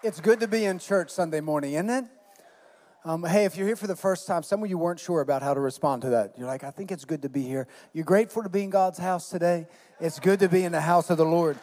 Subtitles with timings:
[0.00, 2.04] It's good to be in church Sunday morning, isn't it?
[3.04, 5.42] Um, hey, if you're here for the first time, some of you weren't sure about
[5.42, 6.38] how to respond to that.
[6.38, 7.66] You're like, I think it's good to be here.
[7.92, 9.66] You're grateful to be in God's house today.
[9.98, 11.58] It's good to be in the house of the Lord.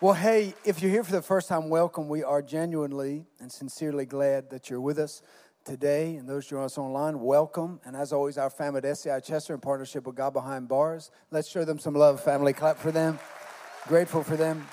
[0.00, 2.08] Well, hey, if you're here for the first time, welcome.
[2.08, 5.20] We are genuinely and sincerely glad that you're with us
[5.66, 6.16] today.
[6.16, 7.78] And those joining us online, welcome.
[7.84, 11.10] And as always, our family at SCI Chester in partnership with God Behind Bars.
[11.30, 12.54] Let's show them some love, family.
[12.54, 13.18] Clap for them.
[13.86, 14.66] Grateful for them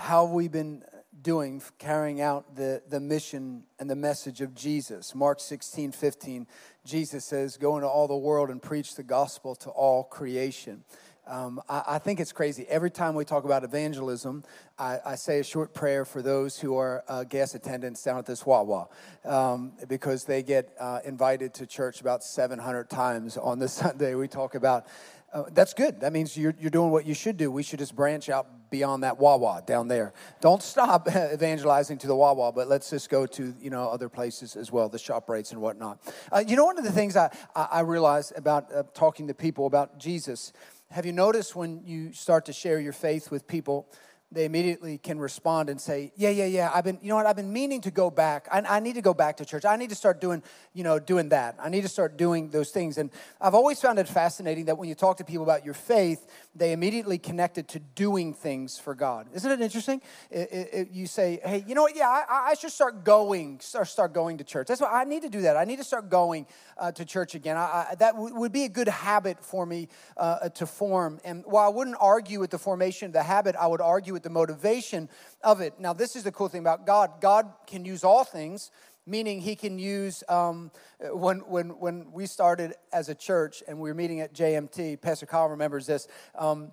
[0.00, 0.82] how we've been
[1.20, 5.14] doing carrying out the, the mission and the message of Jesus.
[5.14, 6.46] Mark 16, 15,
[6.86, 10.84] Jesus says, Go into all the world and preach the gospel to all creation.
[11.26, 12.66] Um, I, I, think it's crazy.
[12.66, 14.42] Every time we talk about evangelism,
[14.78, 18.24] I, I say a short prayer for those who are uh, gas attendants down at
[18.24, 18.88] this Wawa
[19.26, 24.14] um, because they get uh, invited to church about 700 times on the Sunday.
[24.14, 24.86] We talk about
[25.32, 26.00] uh, that's good.
[26.00, 27.50] That means you're, you're doing what you should do.
[27.50, 30.12] We should just branch out beyond that Wawa down there.
[30.40, 34.56] Don't stop evangelizing to the Wawa, but let's just go to you know other places
[34.56, 36.00] as well, the ShopRites and whatnot.
[36.32, 39.66] Uh, you know, one of the things I, I realized about uh, talking to people
[39.66, 40.52] about Jesus,
[40.90, 43.88] have you noticed when you start to share your faith with people,
[44.32, 46.70] they immediately can respond and say, "Yeah, yeah, yeah.
[46.72, 47.26] I've been, you know what?
[47.26, 48.46] I've been meaning to go back.
[48.50, 49.64] I, I, need to go back to church.
[49.64, 51.56] I need to start doing, you know, doing that.
[51.58, 54.88] I need to start doing those things." And I've always found it fascinating that when
[54.88, 58.94] you talk to people about your faith, they immediately connect it to doing things for
[58.94, 59.26] God.
[59.34, 60.00] Isn't it interesting?
[60.30, 61.96] It, it, it, you say, "Hey, you know what?
[61.96, 63.58] Yeah, I, I, should start going.
[63.58, 64.68] Start start going to church.
[64.68, 65.40] That's what I need to do.
[65.42, 66.46] That I need to start going
[66.78, 67.56] uh, to church again.
[67.56, 71.18] I, that w- would be a good habit for me uh, to form.
[71.24, 74.24] And while I wouldn't argue with the formation of the habit, I would argue with
[74.24, 75.08] the motivation
[75.42, 75.80] of it.
[75.80, 78.70] Now, this is the cool thing about God God can use all things,
[79.06, 83.88] meaning He can use, um, when, when, when we started as a church and we
[83.88, 86.06] were meeting at JMT, Pastor Kyle remembers this.
[86.38, 86.72] Um,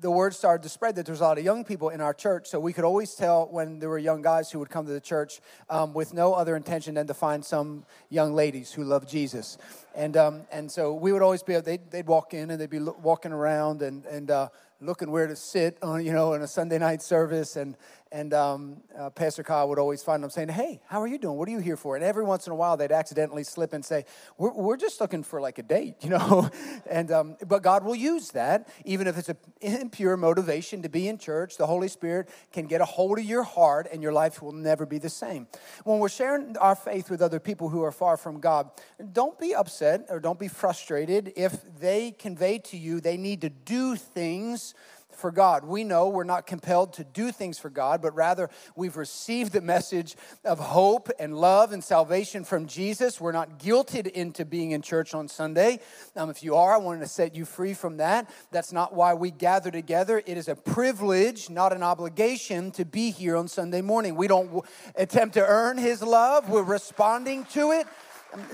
[0.00, 2.48] the word started to spread that there's a lot of young people in our church,
[2.48, 5.00] so we could always tell when there were young guys who would come to the
[5.00, 9.56] church um, with no other intention than to find some young ladies who love Jesus.
[9.94, 12.80] And, um, and so we would always be, they'd, they'd walk in and they'd be
[12.80, 14.48] walking around and, and uh,
[14.80, 17.56] looking where to sit on, you know, in a Sunday night service.
[17.56, 17.76] And,
[18.14, 21.36] and um, uh, Pastor Kyle would always find them saying, Hey, how are you doing?
[21.36, 21.96] What are you here for?
[21.96, 24.04] And every once in a while, they'd accidentally slip and say,
[24.38, 26.48] We're, we're just looking for like a date, you know?
[26.88, 31.08] and, um, but God will use that, even if it's an impure motivation to be
[31.08, 31.56] in church.
[31.56, 34.86] The Holy Spirit can get a hold of your heart, and your life will never
[34.86, 35.48] be the same.
[35.82, 38.70] When we're sharing our faith with other people who are far from God,
[39.12, 43.50] don't be upset or don't be frustrated if they convey to you they need to
[43.50, 44.74] do things
[45.16, 45.64] for God.
[45.64, 49.60] We know we're not compelled to do things for God, but rather we've received the
[49.60, 53.20] message of hope and love and salvation from Jesus.
[53.20, 55.80] We're not guilted into being in church on Sunday.
[56.16, 58.30] Um, if you are, I wanted to set you free from that.
[58.50, 60.22] That's not why we gather together.
[60.24, 64.14] It is a privilege, not an obligation, to be here on Sunday morning.
[64.16, 64.62] We don't w-
[64.96, 67.86] attempt to earn His love, we're responding to it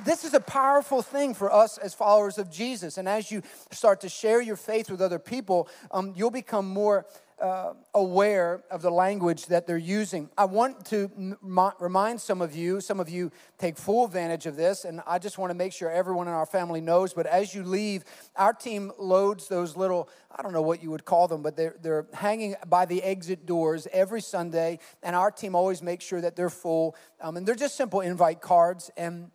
[0.05, 2.99] this is a powerful thing for us as followers of Jesus.
[2.99, 7.07] And as you start to share your faith with other people, um, you'll become more
[7.41, 10.29] uh, aware of the language that they're using.
[10.37, 14.57] I want to m- remind some of you, some of you take full advantage of
[14.57, 17.15] this, and I just want to make sure everyone in our family knows.
[17.15, 18.05] But as you leave,
[18.37, 21.77] our team loads those little, I don't know what you would call them, but they're,
[21.81, 26.37] they're hanging by the exit doors every Sunday, and our team always makes sure that
[26.37, 26.95] they're full.
[27.23, 28.91] Um, and they're just simple invite cards.
[28.99, 29.31] And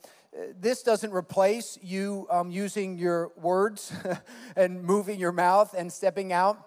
[0.59, 3.93] this doesn't replace you um, using your words
[4.55, 6.57] and moving your mouth and stepping out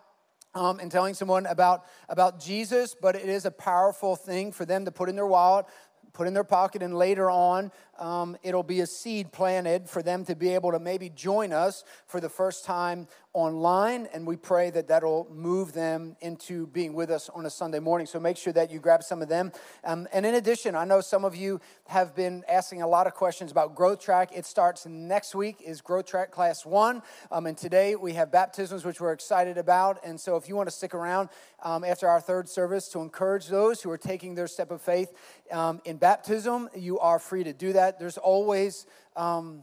[0.54, 4.84] um, and telling someone about, about Jesus, but it is a powerful thing for them
[4.86, 5.66] to put in their wallet,
[6.12, 10.24] put in their pocket, and later on, um, it'll be a seed planted for them
[10.24, 13.06] to be able to maybe join us for the first time
[13.38, 17.78] online, and we pray that that'll move them into being with us on a Sunday
[17.78, 18.04] morning.
[18.04, 19.52] So make sure that you grab some of them.
[19.84, 23.14] Um, and in addition, I know some of you have been asking a lot of
[23.14, 24.30] questions about Growth Track.
[24.34, 27.00] It starts next week, is Growth Track Class 1.
[27.30, 30.00] Um, and today we have baptisms, which we're excited about.
[30.04, 31.28] And so if you want to stick around
[31.62, 35.12] um, after our third service to encourage those who are taking their step of faith
[35.52, 38.00] um, in baptism, you are free to do that.
[38.00, 38.84] There's always,
[39.14, 39.62] um,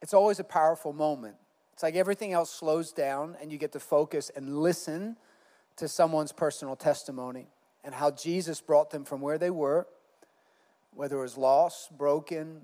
[0.00, 1.36] it's always a powerful moment
[1.76, 5.18] it's like everything else slows down and you get to focus and listen
[5.76, 7.48] to someone's personal testimony
[7.84, 9.86] and how Jesus brought them from where they were,
[10.94, 12.62] whether it was lost, broken,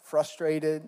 [0.00, 0.86] frustrated,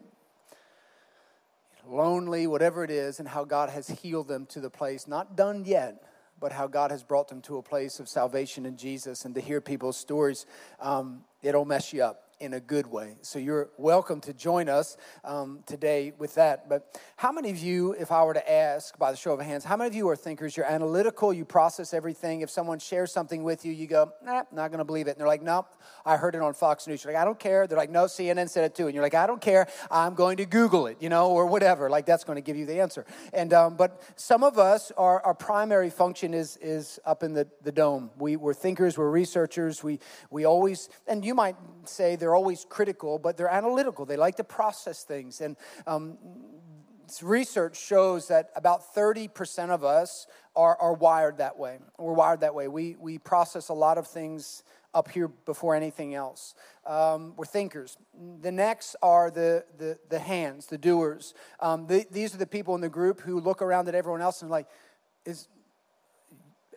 [1.85, 5.65] lonely, whatever it is, and how God has healed them to the place, not done
[5.65, 6.05] yet,
[6.39, 9.25] but how God has brought them to a place of salvation in Jesus.
[9.25, 10.47] And to hear people's stories,
[10.79, 13.17] um, it'll mess you up in a good way.
[13.23, 16.69] So you're welcome to join us um, today with that.
[16.69, 19.65] But how many of you, if I were to ask by the show of hands,
[19.65, 20.57] how many of you are thinkers?
[20.57, 22.43] You're analytical, you process everything.
[22.43, 25.13] If someone shares something with you, you go, nah, not going to believe it.
[25.13, 25.67] And they're like, no,
[26.05, 27.03] I heard it on Fox News.
[27.03, 27.67] You're like, I don't care.
[27.67, 28.87] They're like, no, CNN said it too.
[28.87, 29.67] And you're like, I don't care.
[29.91, 31.91] I'm going to Google it, you know, or whatever.
[31.91, 33.05] Like that's going to give you the answer.
[33.33, 37.49] And um, but some of us, our, our primary function is is up in the,
[37.63, 38.11] the dome.
[38.17, 39.83] We, we're thinkers, we're researchers.
[39.83, 39.99] We
[40.31, 44.05] we always, and you might say they're always critical, but they're analytical.
[44.05, 45.41] They like to process things.
[45.41, 46.19] And um,
[47.23, 51.79] research shows that about 30% of us are, are wired that way.
[51.97, 52.69] We're wired that way.
[52.69, 56.55] We, we process a lot of things up here before anything else.
[56.85, 57.97] Um, we're thinkers.
[58.43, 61.33] The next are the, the, the hands, the doers.
[61.61, 64.43] Um, the, these are the people in the group who look around at everyone else
[64.43, 64.67] and like,
[65.25, 65.49] is,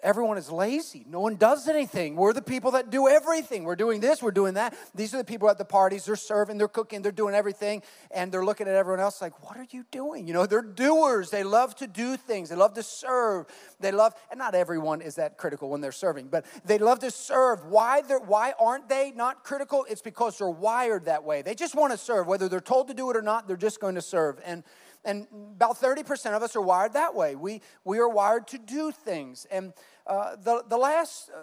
[0.03, 1.06] everyone is lazy.
[1.07, 2.15] No one does anything.
[2.15, 3.63] We're the people that do everything.
[3.63, 4.75] We're doing this, we're doing that.
[4.95, 6.06] These are the people at the parties.
[6.06, 7.83] They're serving, they're cooking, they're doing everything.
[8.12, 10.27] And they're looking at everyone else like, what are you doing?
[10.27, 11.30] You know, they're doers.
[11.30, 13.48] They love to do things, they love to serve.
[13.80, 17.12] They love, and not everyone is that critical when they're serving, but they love to
[17.12, 17.65] serve.
[17.65, 19.86] Why, why aren't they not critical?
[19.89, 21.42] It's because they're wired that way.
[21.42, 22.27] They just want to serve.
[22.27, 24.39] Whether they're told to do it or not, they're just going to serve.
[24.45, 24.63] And
[25.03, 27.36] and about 30% of us are wired that way.
[27.36, 29.48] We, we are wired to do things.
[29.51, 29.74] And
[30.06, 31.39] uh, the, the last uh,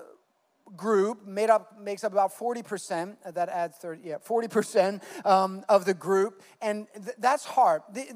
[0.76, 5.84] group made up, makes up about 40%, uh, that adds 30, yeah, 40% um, of
[5.84, 6.43] the group.
[6.60, 7.82] And th- that's hard.
[7.93, 8.12] The,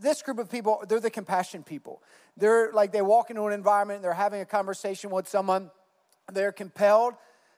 [0.00, 2.02] this group of people, they're the compassion people.
[2.36, 5.70] They're like, they walk into an environment, they're having a conversation with someone,
[6.32, 7.14] they're compelled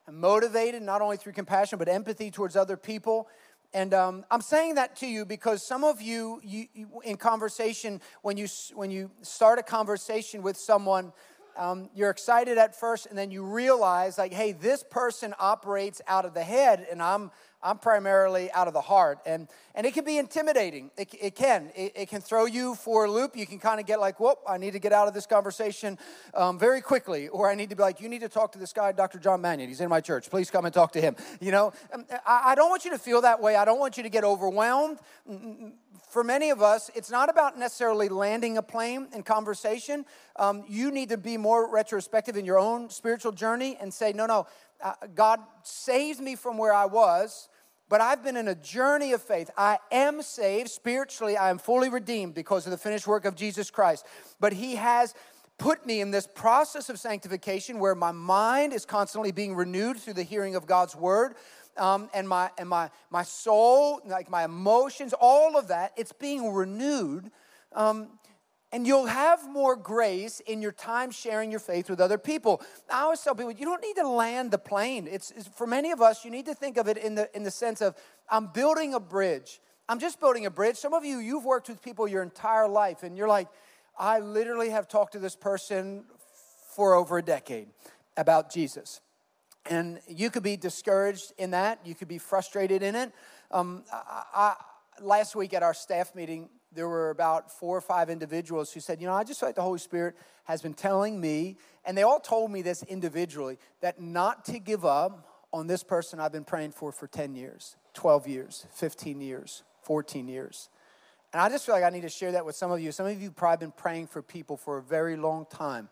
[0.07, 3.29] and motivated, not only through compassion, but empathy towards other people.
[3.73, 8.01] And um, I'm saying that to you because some of you, you, you, in conversation,
[8.23, 11.13] when you, when you start a conversation with someone,
[11.57, 16.25] um, you're excited at first, and then you realize, like, hey, this person operates out
[16.25, 17.31] of the head, and I'm
[17.63, 19.19] I'm primarily out of the heart.
[19.27, 20.91] And, and it can be intimidating.
[20.97, 21.71] It, it can.
[21.77, 23.37] It, it, can throw you for a loop.
[23.37, 25.99] You can kind of get like, whoop, I need to get out of this conversation
[26.35, 27.29] um, very quickly.
[27.29, 29.19] Or I need to be like, you need to talk to this guy, Dr.
[29.19, 29.69] John Mannion.
[29.69, 30.31] He's in my church.
[30.31, 31.17] Please come and talk to him.
[31.41, 33.57] You know, um, I, I don't want you to feel that way.
[33.57, 34.99] I don't want you to get overwhelmed.
[36.11, 40.05] For many of us, it's not about necessarily landing a plane in conversation.
[40.37, 44.27] Um, you need to be more retrospective in your own spiritual journey and say, no,
[44.27, 44.47] no,
[44.83, 47.49] uh, God saved me from where I was,
[47.89, 49.51] but I've been in a journey of faith.
[49.57, 53.71] I am saved spiritually, I am fully redeemed because of the finished work of Jesus
[53.71, 54.07] Christ.
[54.39, 55.15] But He has
[55.59, 60.15] put me in this process of sanctification where my mind is constantly being renewed through
[60.15, 61.35] the hearing of God's word.
[61.77, 66.53] Um, and my and my my soul, like my emotions, all of that, it's being
[66.53, 67.31] renewed.
[67.73, 68.19] Um,
[68.73, 72.63] and you'll have more grace in your time sharing your faith with other people.
[72.91, 75.09] I always tell people, you don't need to land the plane.
[75.11, 77.43] It's, it's, for many of us, you need to think of it in the in
[77.43, 77.97] the sense of
[78.29, 79.61] I'm building a bridge.
[79.89, 80.77] I'm just building a bridge.
[80.77, 83.49] Some of you, you've worked with people your entire life, and you're like,
[83.99, 86.05] I literally have talked to this person
[86.77, 87.69] for over a decade
[88.17, 89.01] about Jesus.
[89.67, 91.81] And you could be discouraged in that.
[91.85, 93.13] You could be frustrated in it.
[93.51, 94.55] Um, I, I,
[95.03, 99.01] last week at our staff meeting, there were about four or five individuals who said,
[99.01, 102.03] You know, I just feel like the Holy Spirit has been telling me, and they
[102.03, 106.45] all told me this individually, that not to give up on this person I've been
[106.45, 110.69] praying for for 10 years, 12 years, 15 years, 14 years.
[111.33, 112.93] And I just feel like I need to share that with some of you.
[112.93, 115.89] Some of you probably been praying for people for a very long time.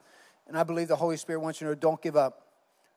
[0.46, 2.46] And I believe the Holy Spirit wants you to know don't give up.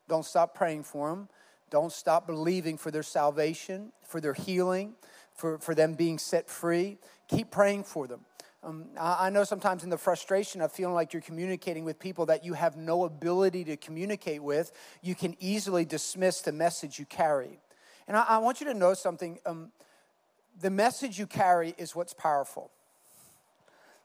[0.08, 1.28] Don't stop praying for them.
[1.70, 4.94] Don't stop believing for their salvation, for their healing,
[5.34, 6.98] for, for them being set free
[7.34, 8.20] keep praying for them.
[8.62, 12.26] Um, I, I know sometimes in the frustration of feeling like you're communicating with people
[12.26, 14.72] that you have no ability to communicate with,
[15.02, 17.58] you can easily dismiss the message you carry.
[18.06, 19.38] And I, I want you to know something.
[19.46, 19.72] Um,
[20.60, 22.70] the message you carry is what's powerful.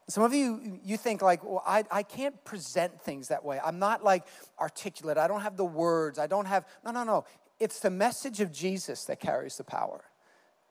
[0.08, 3.60] Some of you, you think like, well, I, I can't present things that way.
[3.62, 4.26] I'm not like
[4.58, 5.18] articulate.
[5.18, 6.18] I don't have the words.
[6.18, 7.24] I don't have, no, no, no.
[7.60, 10.02] It's the message of Jesus that carries the power.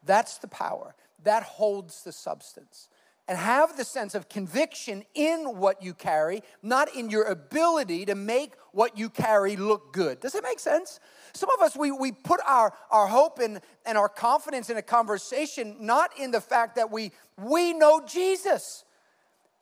[0.08, 2.90] That's the power that holds the substance.
[3.30, 8.16] And have the sense of conviction in what you carry, not in your ability to
[8.16, 10.22] make what you carry look good.
[10.22, 11.02] Does that make sense?
[11.34, 14.82] Some of us, we, we put our, our hope in, and our confidence in a
[14.82, 18.86] conversation, not in the fact that we, we know Jesus.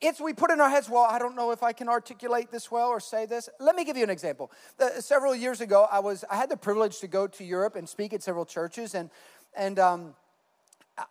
[0.00, 2.70] It's we put in our heads, well, I don't know if I can articulate this
[2.70, 3.48] well or say this.
[3.58, 4.52] Let me give you an example.
[4.78, 7.88] Uh, several years ago, I was I had the privilege to go to Europe and
[7.88, 9.10] speak at several churches, and
[9.56, 10.14] and um,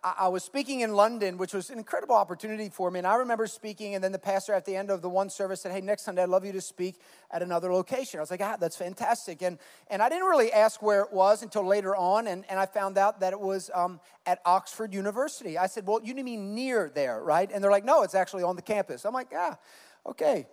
[0.04, 2.98] I, was speaking in London, which was an incredible opportunity for me.
[3.00, 5.62] And I remember speaking, and then the pastor at the end of the one service
[5.62, 6.96] said, Hey, next Sunday, I'd love you to speak
[7.30, 8.20] at another location.
[8.20, 9.44] I was like, Ah, that's fantastic.
[9.44, 12.66] And, and I didn't really ask where it was until later on, and, and I
[12.66, 15.56] found out that it was um, at Oxford University.
[15.56, 17.50] I said, Well, you mean near there, right?
[17.54, 19.06] And they're like, No, it's actually on the campus.
[19.06, 19.58] I'm like, Ah,
[20.08, 20.48] okay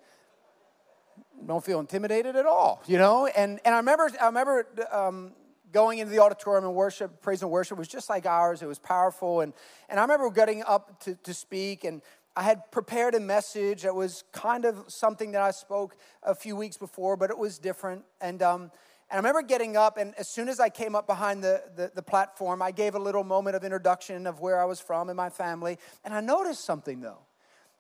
[1.47, 3.27] don't feel intimidated at all, you know.
[3.27, 5.33] And and I remember I remember um,
[5.73, 8.63] going into the auditorium and worship, praise and worship was just like ours.
[8.63, 9.41] It was powerful.
[9.41, 9.53] And,
[9.89, 12.03] and I remember getting up to, to speak, and
[12.37, 16.57] I had prepared a message that was kind of something that I spoke a few
[16.57, 18.05] weeks before, but it was different.
[18.21, 18.63] And, um,
[19.11, 21.91] and I remember getting up, and as soon as I came up behind the, the,
[21.95, 25.17] the platform, I gave a little moment of introduction of where I was from and
[25.17, 25.79] my family.
[26.05, 27.19] And I noticed something, though.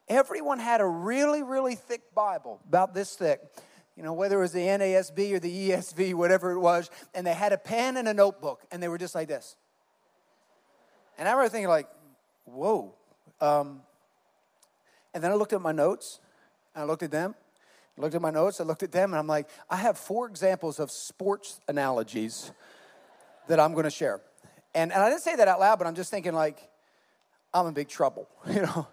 [0.09, 3.41] Everyone had a really, really thick Bible, about this thick
[3.97, 7.35] you know, whether it was the NASB or the ESV, whatever it was, and they
[7.35, 9.57] had a pen and a notebook, and they were just like this.
[11.19, 11.89] And I remember thinking, like,
[12.45, 12.95] whoa.
[13.41, 13.83] Um,
[15.13, 16.21] and then I looked at my notes,
[16.75, 17.35] and I looked at them,
[17.99, 20.81] looked at my notes, I looked at them, and I'm like, I have four examples
[20.81, 22.51] of sports analogies
[23.49, 24.21] that I'm to share.
[24.75, 26.59] And, and I didn't say that out loud, but I'm just thinking, like,
[27.53, 28.87] I'm in big trouble, you know?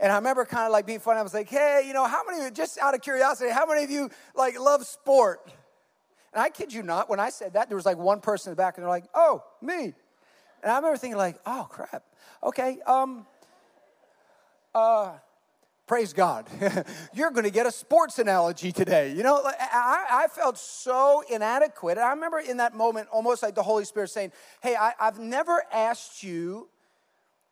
[0.00, 1.18] And I remember kind of like being funny.
[1.18, 3.66] I was like, hey, you know, how many of you, just out of curiosity, how
[3.66, 5.40] many of you like love sport?
[6.32, 8.52] And I kid you not, when I said that, there was like one person in
[8.52, 9.94] the back and they're like, oh, me.
[10.62, 12.04] And I remember thinking like, oh crap.
[12.42, 13.26] Okay, um,
[14.74, 15.14] uh,
[15.88, 16.46] praise God.
[17.12, 19.12] You're gonna get a sports analogy today.
[19.12, 21.98] You know, I, I felt so inadequate.
[21.98, 25.18] And I remember in that moment, almost like the Holy Spirit saying, hey, I, I've
[25.18, 26.68] never asked you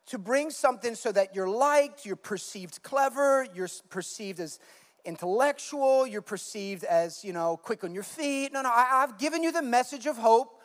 [0.07, 4.59] to bring something so that you're liked, you're perceived clever, you're perceived as
[5.05, 8.51] intellectual, you're perceived as, you know, quick on your feet.
[8.53, 10.61] No, no, I, have given you the message of hope.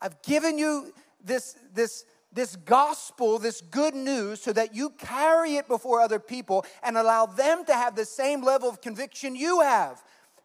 [0.00, 0.92] I've given you
[1.24, 6.64] this, this, this gospel, this good news, so that you carry it before other people
[6.82, 10.02] and allow them to have the same level of conviction you have.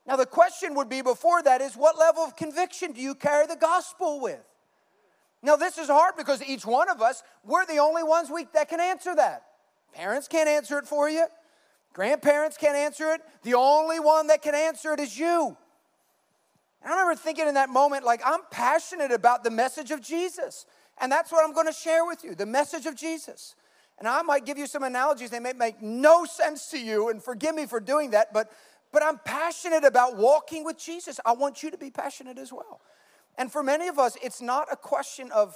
[0.07, 3.45] Now, the question would be before that is what level of conviction do you carry
[3.45, 4.41] the gospel with?
[5.43, 8.69] Now, this is hard because each one of us, we're the only ones we, that
[8.69, 9.43] can answer that.
[9.93, 11.25] Parents can't answer it for you,
[11.93, 13.21] grandparents can't answer it.
[13.43, 15.57] The only one that can answer it is you.
[16.83, 20.65] I remember thinking in that moment, like, I'm passionate about the message of Jesus.
[20.99, 23.55] And that's what I'm going to share with you the message of Jesus.
[23.99, 27.21] And I might give you some analogies, they may make no sense to you, and
[27.21, 28.51] forgive me for doing that, but,
[28.91, 31.19] but I'm passionate about walking with Jesus.
[31.23, 32.81] I want you to be passionate as well.
[33.37, 35.55] And for many of us, it's not a question of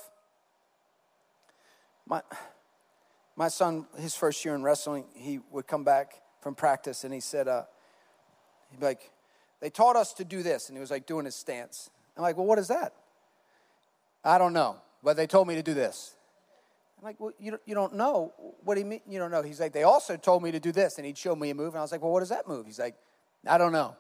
[2.08, 2.22] my,
[3.36, 7.20] my son, his first year in wrestling, he would come back from practice and he
[7.20, 7.64] said, uh,
[8.72, 9.12] he'd be like,
[9.62, 10.70] they taught us to do this.
[10.70, 11.90] And he was like doing his stance.
[12.16, 12.94] I'm like, well, what is that?
[14.24, 16.16] I don't know, but they told me to do this.
[16.98, 18.34] I'm like, well, you don't, you don't know.
[18.64, 19.42] What do you mean you don't know?
[19.42, 20.98] He's like, they also told me to do this.
[20.98, 21.70] And he'd show me a move.
[21.70, 22.66] And I was like, well, what is that move?
[22.66, 22.96] He's like,
[23.46, 23.96] I don't know.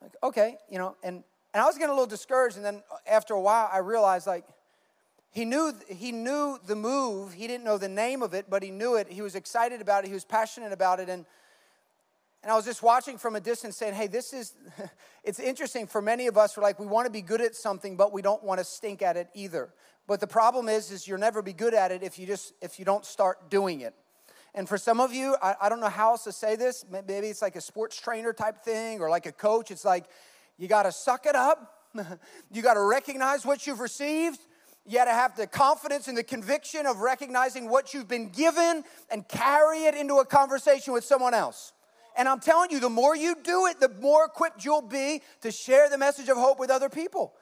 [0.00, 2.56] I'm like, okay, you know, and and I was getting a little discouraged.
[2.56, 4.44] And then uh, after a while, I realized like
[5.30, 7.32] he knew he knew the move.
[7.32, 9.08] He didn't know the name of it, but he knew it.
[9.08, 10.08] He was excited about it.
[10.08, 11.08] He was passionate about it.
[11.08, 11.24] And
[12.42, 14.52] and I was just watching from a distance, saying, "Hey, this is."
[15.24, 16.56] it's interesting for many of us.
[16.56, 19.00] We're like we want to be good at something, but we don't want to stink
[19.00, 19.72] at it either.
[20.06, 22.78] But the problem is, is you'll never be good at it if you just if
[22.78, 23.94] you don't start doing it.
[24.56, 26.84] And for some of you, I, I don't know how else to say this.
[26.88, 29.70] Maybe it's like a sports trainer type thing, or like a coach.
[29.70, 30.04] It's like
[30.58, 31.70] you got to suck it up.
[32.52, 34.38] you got to recognize what you've received.
[34.86, 38.84] You got to have the confidence and the conviction of recognizing what you've been given
[39.10, 41.72] and carry it into a conversation with someone else.
[42.16, 45.50] And I'm telling you, the more you do it, the more equipped you'll be to
[45.50, 47.34] share the message of hope with other people.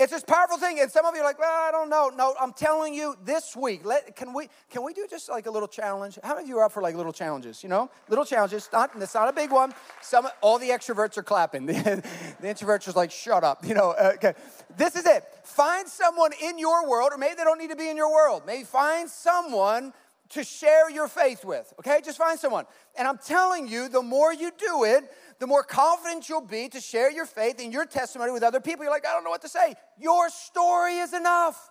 [0.00, 0.80] It's this powerful thing.
[0.80, 2.10] And some of you are like, well, I don't know.
[2.16, 5.50] No, I'm telling you this week, let, can, we, can we do just like a
[5.50, 6.18] little challenge?
[6.22, 7.62] How many of you are up for like little challenges?
[7.62, 8.70] You know, little challenges.
[8.72, 9.74] Not, it's not a big one.
[10.00, 11.66] Some, all the extroverts are clapping.
[11.66, 11.74] The,
[12.40, 13.62] the introverts are like, shut up.
[13.62, 14.32] You know, uh, okay.
[14.74, 15.22] This is it.
[15.44, 18.44] Find someone in your world, or maybe they don't need to be in your world.
[18.46, 19.92] Maybe find someone
[20.30, 21.72] to share your faith with.
[21.80, 22.64] Okay, just find someone.
[22.96, 26.80] And I'm telling you, the more you do it, the more confident you'll be to
[26.80, 28.84] share your faith and your testimony with other people.
[28.84, 29.74] You're like, I don't know what to say.
[29.98, 31.70] Your story is enough.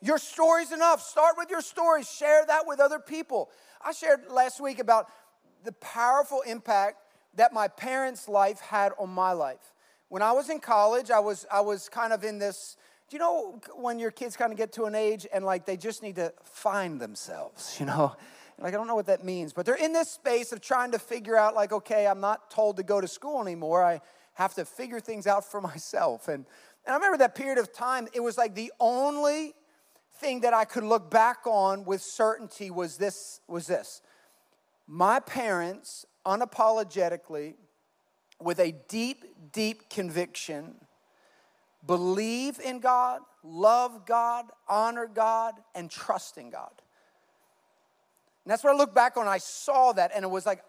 [0.00, 1.00] Your story's enough.
[1.02, 3.50] Start with your story, share that with other people.
[3.84, 5.10] I shared last week about
[5.64, 6.98] the powerful impact
[7.34, 9.72] that my parents' life had on my life.
[10.08, 12.76] When I was in college, I was, I was kind of in this.
[13.14, 16.02] You know when your kids kind of get to an age and like they just
[16.02, 18.16] need to find themselves, you know?
[18.58, 20.98] Like, I don't know what that means, but they're in this space of trying to
[20.98, 23.84] figure out, like, okay, I'm not told to go to school anymore.
[23.84, 24.00] I
[24.32, 26.26] have to figure things out for myself.
[26.26, 26.44] And,
[26.84, 29.54] and I remember that period of time, it was like the only
[30.16, 34.02] thing that I could look back on with certainty was this was this.
[34.88, 37.54] My parents unapologetically
[38.40, 40.74] with a deep deep conviction
[41.86, 46.72] believe in God, love God, honor God and trust in God.
[48.44, 49.26] And that's what I look back on.
[49.26, 50.62] I saw that and it was like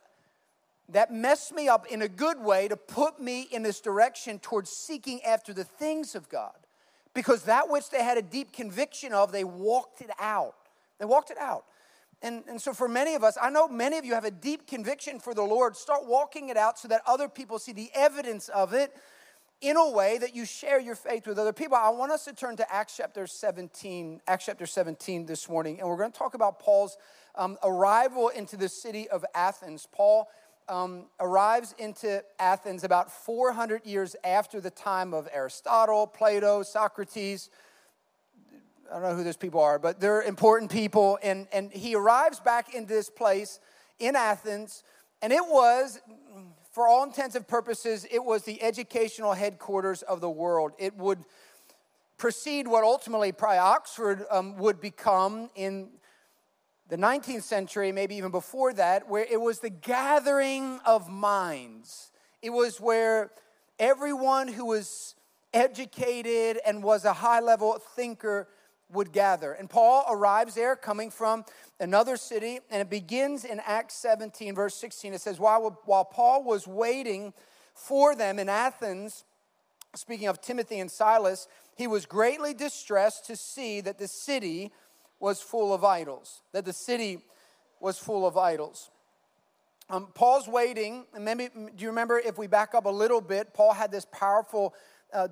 [0.90, 4.70] that messed me up in a good way to put me in this direction towards
[4.70, 6.54] seeking after the things of God.
[7.14, 10.56] Because that which they had a deep conviction of, they walked it out.
[11.00, 11.66] They walked it out.
[12.22, 14.68] And, and so, for many of us, I know many of you have a deep
[14.68, 15.76] conviction for the Lord.
[15.76, 18.94] Start walking it out so that other people see the evidence of it
[19.62, 21.78] in a way that you share your faith with other people.
[21.78, 25.88] I want us to turn to Acts chapter 17, Acts chapter 17 this morning, and
[25.88, 26.98] we're going to talk about Paul's
[27.36, 29.88] um, arrival into the city of Athens.
[29.92, 30.30] Paul
[30.68, 37.50] um, arrives into Athens about 400 years after the time of Aristotle, Plato, Socrates.
[38.90, 41.18] I don't know who those people are, but they're important people.
[41.24, 43.60] And, and he arrives back in this place
[44.00, 44.84] in Athens,
[45.22, 46.00] and it was,
[46.76, 50.74] for all intents and purposes, it was the educational headquarters of the world.
[50.78, 51.20] It would
[52.18, 55.88] precede what ultimately probably Oxford um, would become in
[56.90, 62.12] the 19th century, maybe even before that, where it was the gathering of minds.
[62.42, 63.32] It was where
[63.80, 65.16] everyone who was
[65.54, 68.50] educated and was a high level thinker
[68.92, 69.54] would gather.
[69.54, 71.46] And Paul arrives there coming from
[71.80, 75.14] another city, and it begins in Acts 17, verse 16.
[75.14, 77.34] It says, While, while Paul was waiting
[77.74, 79.26] for them in Athens,
[79.96, 84.72] speaking of Timothy and Silas, he was greatly distressed to see that the city
[85.20, 87.20] was full of idols, that the city
[87.80, 88.90] was full of idols.
[89.90, 93.54] Um, Paul's waiting, and maybe, do you remember if we back up a little bit,
[93.54, 94.74] Paul had this powerful
[95.14, 95.28] uh,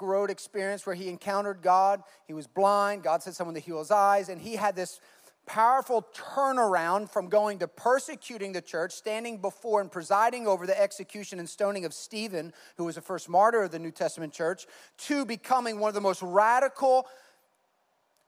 [0.00, 2.02] Road experience where he encountered God.
[2.26, 5.00] He was blind, God said someone to heal his eyes, and he had this
[5.46, 11.38] powerful turnaround from going to persecuting the church, standing before and presiding over the execution
[11.38, 14.66] and stoning of Stephen, who was the first martyr of the New Testament church,
[14.98, 17.06] to becoming one of the most radical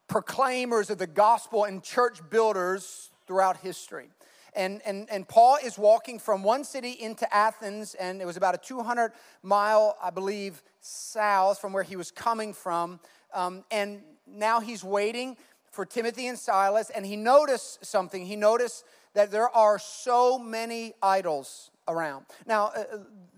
[0.09, 4.09] proclaimers of the gospel and church builders throughout history.
[4.55, 8.55] And, and, and Paul is walking from one city into Athens, and it was about
[8.55, 13.01] a 200 mile, I believe, south from where he was coming from.
[13.35, 15.37] Um, and now he's waiting
[15.77, 18.25] for Timothy and Silas, and he noticed something.
[18.25, 22.25] He noticed that there are so many idols around.
[22.47, 22.85] Now, uh,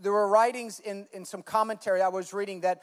[0.00, 2.82] there were writings in, in some commentary I was reading that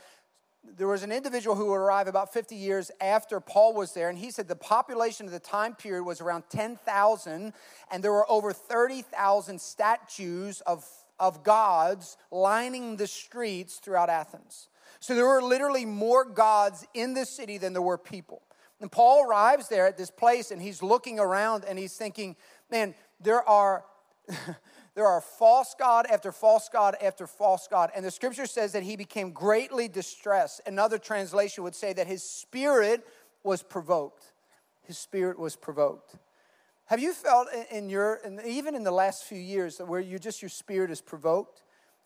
[0.77, 4.29] there was an individual who arrived about 50 years after Paul was there, and he
[4.29, 7.53] said the population of the time period was around 10,000,
[7.91, 10.85] and there were over 30,000 statues of,
[11.17, 14.67] of gods lining the streets throughout Athens.
[14.99, 18.41] So there were literally more gods in the city than there were people.
[18.81, 22.35] And Paul arrives there at this place, and he's looking around and he's thinking,
[22.69, 23.85] man, there are.
[24.95, 27.91] There are false God after false God after false God.
[27.93, 30.61] And the scripture says that he became greatly distressed.
[30.65, 33.05] Another translation would say that his spirit
[33.43, 34.31] was provoked.
[34.83, 36.15] His spirit was provoked.
[36.85, 40.49] Have you felt in your, even in the last few years, where you just, your
[40.49, 41.61] spirit is provoked?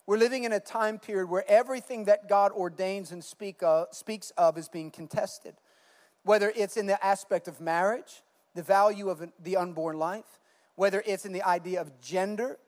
[0.06, 4.30] We're living in a time period where everything that God ordains and speak of, speaks
[4.36, 5.54] of is being contested.
[6.22, 8.22] Whether it's in the aspect of marriage,
[8.54, 10.38] the value of the unborn life,
[10.74, 12.58] whether it's in the idea of gender,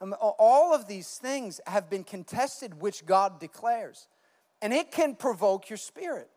[0.00, 4.08] um, all of these things have been contested, which God declares.
[4.60, 6.28] And it can provoke your spirit.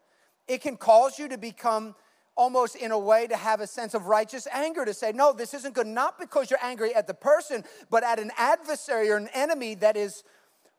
[0.47, 1.95] It can cause you to become
[2.35, 5.53] almost in a way to have a sense of righteous anger to say, no, this
[5.53, 9.29] isn't good, not because you're angry at the person, but at an adversary or an
[9.33, 10.23] enemy that is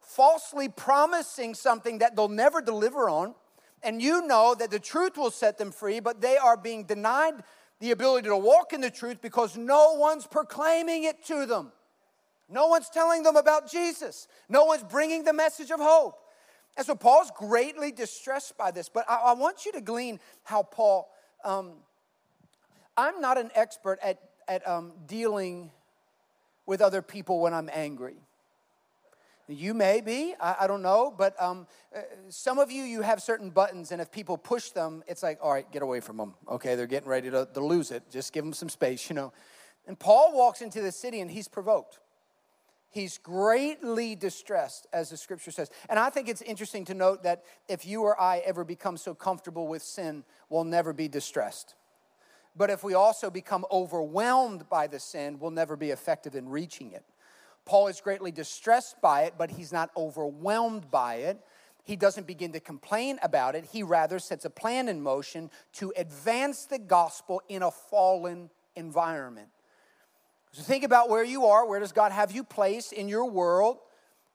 [0.00, 3.34] falsely promising something that they'll never deliver on.
[3.82, 7.42] And you know that the truth will set them free, but they are being denied
[7.80, 11.72] the ability to walk in the truth because no one's proclaiming it to them.
[12.48, 14.28] No one's telling them about Jesus.
[14.48, 16.18] No one's bringing the message of hope.
[16.76, 18.88] And so Paul's greatly distressed by this.
[18.88, 21.08] But I, I want you to glean how Paul,
[21.44, 21.72] um,
[22.96, 25.70] I'm not an expert at, at um, dealing
[26.66, 28.16] with other people when I'm angry.
[29.50, 33.20] You may be, I, I don't know, but um, uh, some of you, you have
[33.20, 36.34] certain buttons, and if people push them, it's like, all right, get away from them.
[36.48, 38.04] Okay, they're getting ready to, to lose it.
[38.10, 39.32] Just give them some space, you know.
[39.86, 41.98] And Paul walks into the city and he's provoked.
[42.90, 45.70] He's greatly distressed, as the scripture says.
[45.88, 49.14] And I think it's interesting to note that if you or I ever become so
[49.14, 51.74] comfortable with sin, we'll never be distressed.
[52.56, 56.92] But if we also become overwhelmed by the sin, we'll never be effective in reaching
[56.92, 57.04] it.
[57.64, 61.40] Paul is greatly distressed by it, but he's not overwhelmed by it.
[61.84, 63.64] he doesn't begin to complain about it.
[63.64, 69.48] He rather sets a plan in motion to advance the gospel in a fallen environment.
[70.52, 71.66] So think about where you are.
[71.66, 73.78] Where does God have you placed in your world?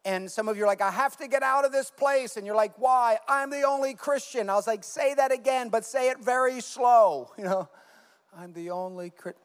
[0.05, 2.37] And some of you are like, I have to get out of this place.
[2.37, 3.17] And you're like, why?
[3.27, 4.49] I'm the only Christian.
[4.49, 7.31] I was like, say that again, but say it very slow.
[7.37, 7.69] You know,
[8.37, 9.41] I'm the only Christian.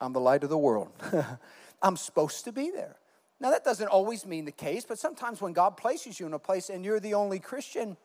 [0.00, 0.90] I'm the light of the world.
[1.82, 2.96] I'm supposed to be there.
[3.40, 6.38] Now, that doesn't always mean the case, but sometimes when God places you in a
[6.38, 7.96] place and you're the only Christian,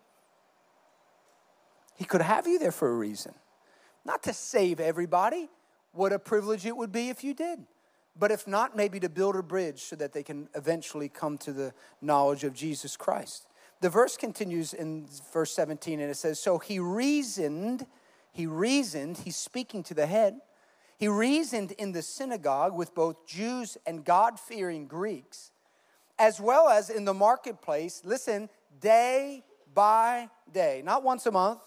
[1.95, 3.33] He could have you there for a reason.
[4.03, 5.49] Not to save everybody.
[5.91, 7.59] What a privilege it would be if you did.
[8.19, 11.53] But if not, maybe to build a bridge so that they can eventually come to
[11.53, 13.45] the knowledge of Jesus Christ.
[13.81, 17.85] The verse continues in verse 17 and it says, So he reasoned,
[18.31, 20.39] he reasoned, he's speaking to the head
[20.97, 25.51] he reasoned in the synagogue with both Jews and God fearing Greeks,
[26.17, 28.49] as well as in the marketplace, listen,
[28.81, 31.61] day by day, not once a month,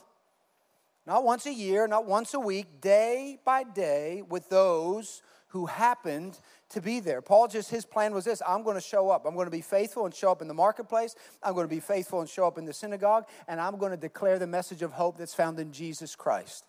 [1.06, 6.38] not once a year, not once a week, day by day with those who happened
[6.68, 7.20] to be there.
[7.20, 9.26] Paul just, his plan was this I'm going to show up.
[9.26, 11.14] I'm going to be faithful and show up in the marketplace.
[11.42, 13.26] I'm going to be faithful and show up in the synagogue.
[13.48, 16.64] And I'm going to declare the message of hope that's found in Jesus Christ.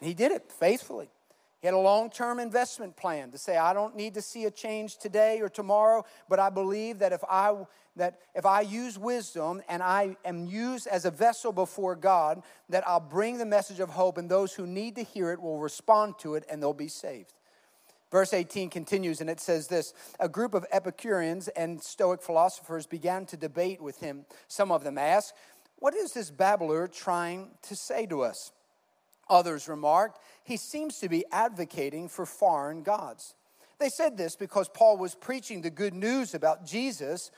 [0.00, 1.10] And he did it faithfully.
[1.62, 4.50] He had a long term investment plan to say, I don't need to see a
[4.50, 7.54] change today or tomorrow, but I believe that if I,
[7.94, 12.86] that if I use wisdom and I am used as a vessel before God, that
[12.86, 16.18] I'll bring the message of hope, and those who need to hear it will respond
[16.18, 17.32] to it and they'll be saved.
[18.10, 23.24] Verse 18 continues and it says this A group of Epicureans and Stoic philosophers began
[23.26, 24.26] to debate with him.
[24.48, 25.32] Some of them asked,
[25.76, 28.50] What is this babbler trying to say to us?
[29.28, 33.34] Others remarked, he seems to be advocating for foreign gods.
[33.78, 37.30] They said this because Paul was preaching the good news about Jesus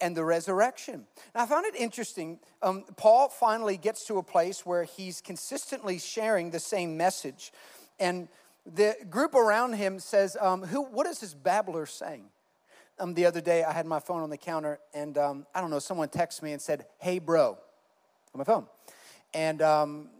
[0.00, 1.06] and the resurrection.
[1.34, 2.38] Now, I found it interesting.
[2.62, 7.52] Um, Paul finally gets to a place where he's consistently sharing the same message.
[7.98, 8.28] And
[8.64, 12.26] the group around him says, um, Who, What is this babbler saying?
[13.00, 15.70] Um, the other day, I had my phone on the counter, and um, I don't
[15.70, 17.58] know, someone texted me and said, Hey, bro,
[18.34, 18.66] on my phone.
[19.34, 20.10] And um,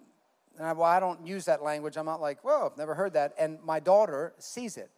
[0.58, 1.96] and I, well, I don't use that language.
[1.96, 3.34] I'm not like, whoa, I've never heard that.
[3.38, 4.90] And my daughter sees it.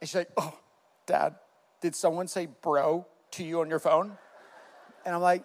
[0.00, 0.58] And she's like, oh,
[1.06, 1.36] dad,
[1.80, 4.16] did someone say bro to you on your phone?
[5.04, 5.44] And I'm like,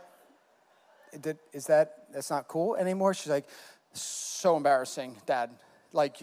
[1.52, 3.14] is that, that's not cool anymore?
[3.14, 3.48] She's like,
[3.92, 5.50] so embarrassing, dad.
[5.92, 6.18] Like,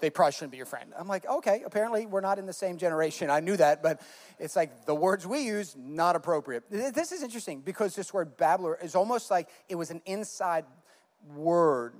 [0.00, 0.92] they probably shouldn't be your friend.
[0.98, 3.30] I'm like, okay, apparently we're not in the same generation.
[3.30, 4.02] I knew that, but
[4.38, 6.64] it's like the words we use, not appropriate.
[6.68, 10.66] This is interesting because this word babbler is almost like it was an inside
[11.34, 11.94] word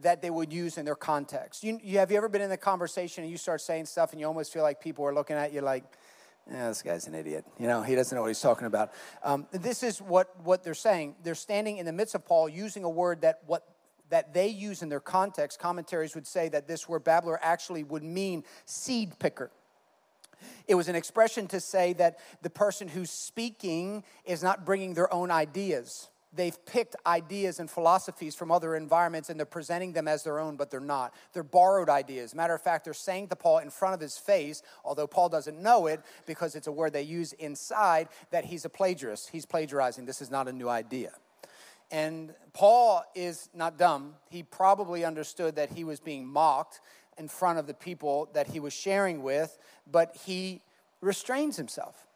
[0.00, 1.62] that they would use in their context.
[1.62, 4.20] You, you, have you ever been in a conversation and you start saying stuff and
[4.20, 5.84] you almost feel like people are looking at you like,
[6.50, 7.44] yeah, this guy's an idiot.
[7.58, 8.92] You know, he doesn't know what he's talking about.
[9.22, 11.16] Um, this is what, what they're saying.
[11.22, 13.66] They're standing in the midst of Paul using a word that what
[14.08, 15.60] that they use in their context.
[15.60, 19.52] Commentaries would say that this word babbler actually would mean seed picker.
[20.66, 25.12] It was an expression to say that the person who's speaking is not bringing their
[25.12, 30.22] own ideas they've picked ideas and philosophies from other environments and they're presenting them as
[30.22, 31.14] their own, but they're not.
[31.32, 32.34] They're borrowed ideas.
[32.34, 35.60] Matter of fact, they're saying to Paul in front of his face, although Paul doesn't
[35.60, 39.30] know it because it's a word they use inside, that he's a plagiarist.
[39.30, 40.04] He's plagiarizing.
[40.04, 41.12] This is not a new idea.
[41.90, 44.14] And Paul is not dumb.
[44.28, 46.80] He probably understood that he was being mocked
[47.18, 49.58] in front of the people that he was sharing with,
[49.90, 50.62] but he
[51.00, 52.06] restrains himself.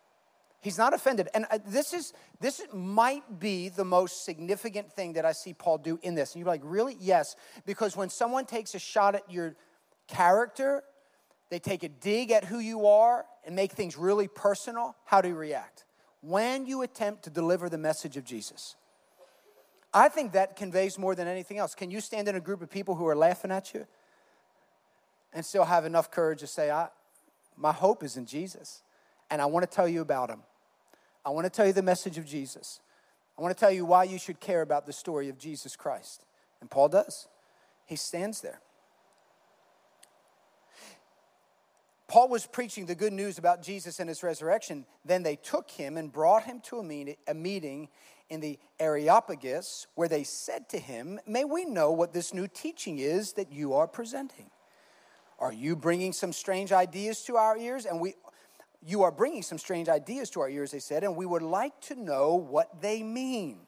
[0.64, 1.29] He's not offended.
[1.35, 5.77] And uh, this is this might be the most significant thing that I see Paul
[5.77, 6.33] do in this.
[6.33, 6.96] And you're like, really?
[6.98, 7.37] Yes.
[7.66, 9.57] Because when someone takes a shot at your
[10.09, 10.83] character,
[11.50, 15.29] they take a dig at who you are and make things really personal, how do
[15.29, 15.85] you react?
[16.22, 18.74] When you attempt to deliver the message of Jesus.
[19.92, 21.74] I think that conveys more than anything else.
[21.74, 23.87] Can you stand in a group of people who are laughing at you
[25.35, 26.88] and still have enough courage to say, I,
[27.55, 28.83] my hope is in Jesus,
[29.31, 30.40] and I want to tell you about him?
[31.25, 32.81] I want to tell you the message of Jesus.
[33.39, 36.25] I want to tell you why you should care about the story of Jesus Christ.
[36.61, 37.29] And Paul does.
[37.87, 38.61] He stands there.
[42.07, 44.85] Paul was preaching the good news about Jesus and his resurrection.
[45.05, 47.89] Then they took him and brought him to a meeting
[48.29, 52.99] in the Areopagus where they said to him, May we know what this new teaching
[52.99, 54.51] is that you are presenting?
[55.41, 57.87] Are you bringing some strange ideas to our ears?
[57.87, 58.15] And we
[58.87, 61.79] you are bringing some strange ideas to our ears, they said, and we would like
[61.83, 63.61] to know what they mean.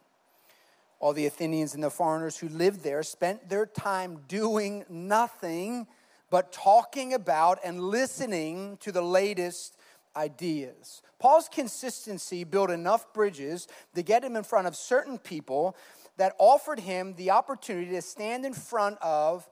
[1.00, 5.86] All the Athenians and the foreigners who lived there spent their time doing nothing
[6.30, 9.76] but talking about and listening to the latest
[10.16, 11.02] ideas.
[11.18, 15.76] Paul's consistency built enough bridges to get him in front of certain people
[16.16, 19.48] that offered him the opportunity to stand in front of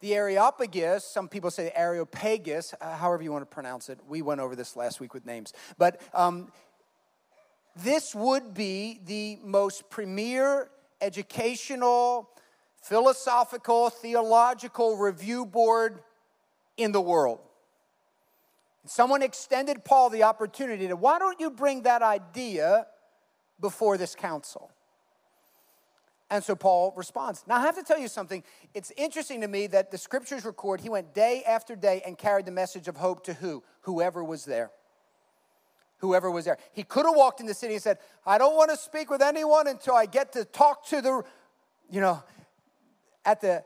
[0.00, 3.98] the Areopagus, some people say Areopagus, uh, however you want to pronounce it.
[4.06, 5.52] We went over this last week with names.
[5.78, 6.52] But um,
[7.76, 12.28] this would be the most premier educational,
[12.82, 16.00] philosophical, theological review board
[16.76, 17.40] in the world.
[18.86, 22.86] Someone extended Paul the opportunity to, why don't you bring that idea
[23.58, 24.70] before this council?
[26.34, 27.44] And so Paul responds.
[27.46, 28.42] Now, I have to tell you something.
[28.74, 32.44] It's interesting to me that the scriptures record he went day after day and carried
[32.44, 33.62] the message of hope to who?
[33.82, 34.72] Whoever was there.
[35.98, 36.58] Whoever was there.
[36.72, 39.22] He could have walked in the city and said, I don't want to speak with
[39.22, 41.22] anyone until I get to talk to the,
[41.88, 42.20] you know,
[43.24, 43.62] at the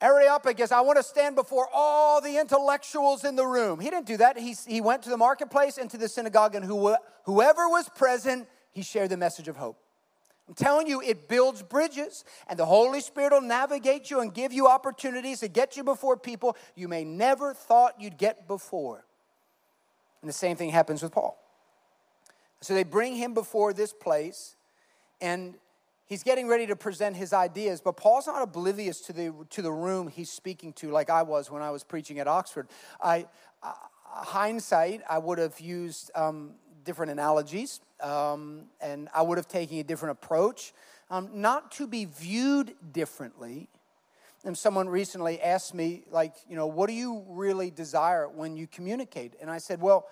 [0.00, 3.80] Areopagus, I want to stand before all the intellectuals in the room.
[3.80, 4.38] He didn't do that.
[4.38, 8.46] He, he went to the marketplace and to the synagogue, and who, whoever was present,
[8.70, 9.80] he shared the message of hope.
[10.46, 14.52] I'm telling you, it builds bridges, and the Holy Spirit will navigate you and give
[14.52, 19.06] you opportunities to get you before people you may never thought you'd get before.
[20.20, 21.38] And the same thing happens with Paul.
[22.60, 24.56] So they bring him before this place,
[25.20, 25.54] and
[26.06, 29.72] he's getting ready to present his ideas, but Paul's not oblivious to the, to the
[29.72, 32.68] room he's speaking to, like I was when I was preaching at Oxford.
[33.02, 33.26] I,
[33.62, 36.52] uh, hindsight, I would have used um,
[36.84, 40.72] different analogies um, and I would have taken a different approach,
[41.10, 43.68] um, not to be viewed differently.
[44.44, 48.66] And someone recently asked me, like, you know, what do you really desire when you
[48.66, 49.32] communicate?
[49.40, 50.06] And I said, well,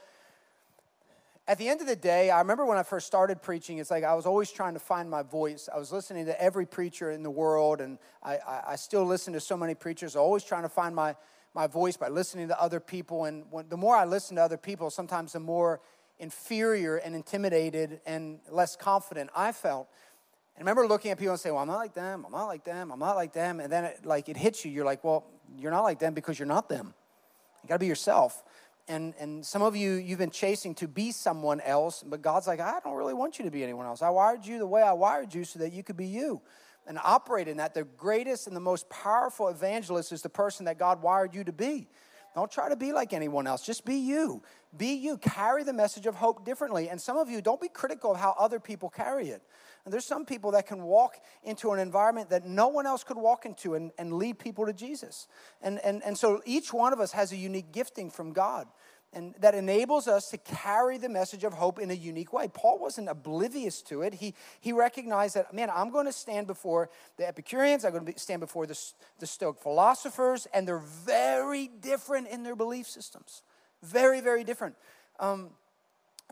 [1.46, 4.04] at the end of the day, I remember when I first started preaching, it's like
[4.04, 5.68] I was always trying to find my voice.
[5.72, 9.34] I was listening to every preacher in the world, and I, I, I still listen
[9.34, 11.14] to so many preachers, always trying to find my,
[11.52, 13.26] my voice by listening to other people.
[13.26, 15.80] And when, the more I listen to other people, sometimes the more
[16.18, 19.88] inferior and intimidated and less confident I felt.
[20.56, 22.46] And I remember looking at people and saying, Well, I'm not like them, I'm not
[22.46, 23.60] like them, I'm not like them.
[23.60, 25.24] And then it, like it hits you, you're like, Well,
[25.58, 26.94] you're not like them because you're not them.
[27.62, 28.42] You gotta be yourself.
[28.88, 32.58] And, and some of you, you've been chasing to be someone else, but God's like,
[32.58, 34.02] I don't really want you to be anyone else.
[34.02, 36.42] I wired you the way I wired you so that you could be you
[36.86, 37.74] and operate in that.
[37.74, 41.52] The greatest and the most powerful evangelist is the person that God wired you to
[41.52, 41.86] be.
[42.34, 43.64] Don't try to be like anyone else.
[43.64, 44.42] Just be you.
[44.76, 45.18] Be you.
[45.18, 46.88] Carry the message of hope differently.
[46.88, 49.42] And some of you, don't be critical of how other people carry it.
[49.84, 53.18] And there's some people that can walk into an environment that no one else could
[53.18, 55.26] walk into and, and lead people to Jesus.
[55.60, 58.66] And, and, and so each one of us has a unique gifting from God
[59.14, 62.48] and that enables us to carry the message of hope in a unique way.
[62.48, 64.14] Paul wasn't oblivious to it.
[64.14, 68.18] He, he recognized that, man, I'm going to stand before the Epicureans, I'm going to
[68.18, 68.78] stand before the,
[69.18, 73.42] the Stoic philosophers, and they're very different in their belief systems.
[73.82, 74.76] Very, very different.
[75.20, 75.50] Um,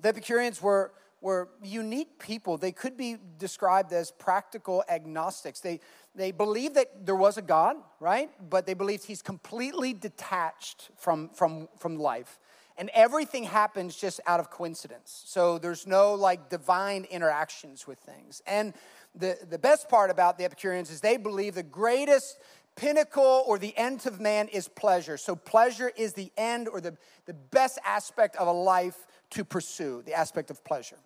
[0.00, 2.56] the Epicureans were, were unique people.
[2.56, 5.60] They could be described as practical agnostics.
[5.60, 5.80] They,
[6.14, 8.30] they believed that there was a God, right?
[8.48, 12.38] But they believed he's completely detached from, from, from life
[12.80, 15.22] and everything happens just out of coincidence.
[15.26, 18.40] So there's no like divine interactions with things.
[18.46, 18.72] And
[19.14, 22.38] the, the best part about the Epicureans is they believe the greatest
[22.76, 25.18] pinnacle or the end of man is pleasure.
[25.18, 30.02] So pleasure is the end or the, the best aspect of a life to pursue,
[30.06, 30.96] the aspect of pleasure.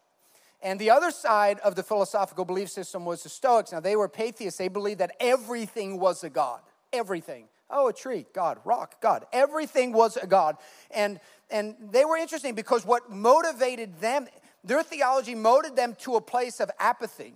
[0.63, 3.73] And the other side of the philosophical belief system was the Stoics.
[3.73, 4.59] Now, they were pantheists.
[4.59, 6.61] They believed that everything was a God.
[6.93, 7.49] Everything.
[7.77, 8.59] Oh, a tree, God.
[8.65, 9.27] Rock, God.
[9.33, 10.57] Everything was a God.
[10.93, 11.19] And
[11.51, 14.27] and they were interesting because what motivated them,
[14.63, 17.35] their theology motivated them to a place of apathy.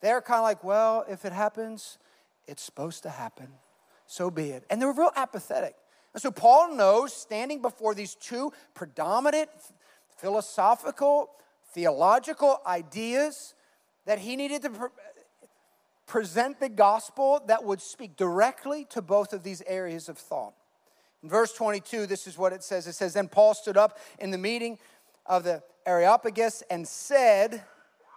[0.00, 1.98] They're kind of like, well, if it happens,
[2.46, 3.48] it's supposed to happen.
[4.06, 4.64] So be it.
[4.70, 5.74] And they were real apathetic.
[6.14, 9.50] And so Paul knows, standing before these two predominant
[10.16, 11.30] philosophical,
[11.72, 13.54] theological ideas,
[14.06, 14.70] that he needed to
[16.06, 20.54] present the gospel that would speak directly to both of these areas of thought.
[21.22, 22.86] In verse 22, this is what it says.
[22.86, 24.78] It says, Then Paul stood up in the meeting
[25.24, 27.64] of the Areopagus and said,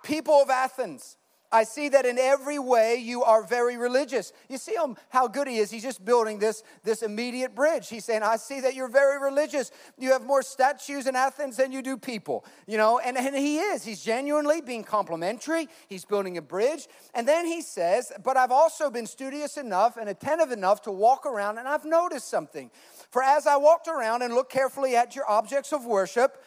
[0.03, 1.17] People of Athens,
[1.51, 4.31] I see that in every way you are very religious.
[4.49, 5.71] You see him, how good he is.
[5.71, 7.89] He's just building this, this immediate bridge.
[7.89, 9.71] He's saying, I see that you're very religious.
[9.97, 12.45] You have more statues in Athens than you do people.
[12.67, 13.83] You know, and, and he is.
[13.83, 15.67] He's genuinely being complimentary.
[15.87, 16.87] He's building a bridge.
[17.15, 21.25] And then he says, But I've also been studious enough and attentive enough to walk
[21.25, 22.69] around, and I've noticed something.
[23.09, 26.43] For as I walked around and looked carefully at your objects of worship,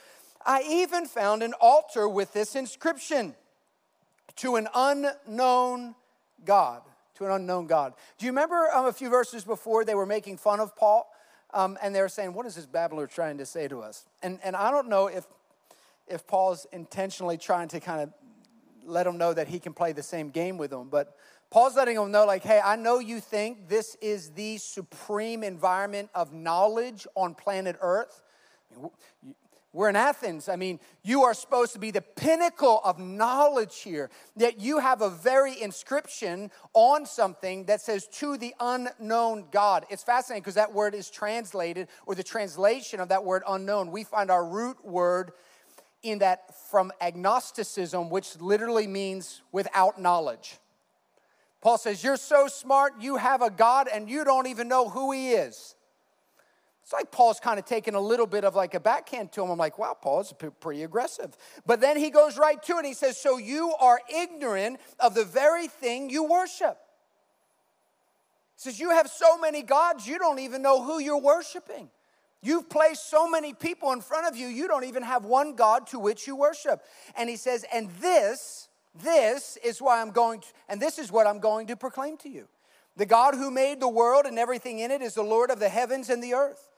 [0.46, 3.34] I even found an altar with this inscription
[4.36, 5.94] to an unknown
[6.44, 6.82] God.
[7.16, 7.94] To an unknown God.
[8.18, 11.08] Do you remember um, a few verses before they were making fun of Paul?
[11.54, 14.06] Um, and they were saying, What is this babbler trying to say to us?
[14.22, 15.26] And, and I don't know if
[16.08, 18.12] if Paul's intentionally trying to kind of
[18.84, 20.88] let them know that he can play the same game with them.
[20.90, 21.16] But
[21.50, 26.10] Paul's letting them know, like, hey, I know you think this is the supreme environment
[26.14, 28.22] of knowledge on planet Earth.
[29.74, 30.50] We're in Athens.
[30.50, 34.10] I mean, you are supposed to be the pinnacle of knowledge here.
[34.36, 39.86] Yet you have a very inscription on something that says to the unknown God.
[39.88, 43.90] It's fascinating because that word is translated, or the translation of that word unknown.
[43.90, 45.32] We find our root word
[46.02, 50.58] in that from agnosticism, which literally means without knowledge.
[51.62, 55.12] Paul says, You're so smart, you have a God, and you don't even know who
[55.12, 55.76] he is.
[56.82, 59.50] It's like Paul's kind of taking a little bit of like a backhand to him.
[59.50, 61.36] I'm like, wow, Paul's pretty aggressive.
[61.64, 62.84] But then he goes right to it.
[62.84, 66.76] He says, So you are ignorant of the very thing you worship.
[68.56, 71.88] He says, You have so many gods, you don't even know who you're worshiping.
[72.44, 75.86] You've placed so many people in front of you, you don't even have one God
[75.88, 76.82] to which you worship.
[77.16, 78.68] And he says, And this,
[79.00, 82.28] this is why I'm going to, and this is what I'm going to proclaim to
[82.28, 82.48] you.
[82.96, 85.68] The God who made the world and everything in it is the Lord of the
[85.68, 86.70] heavens and the earth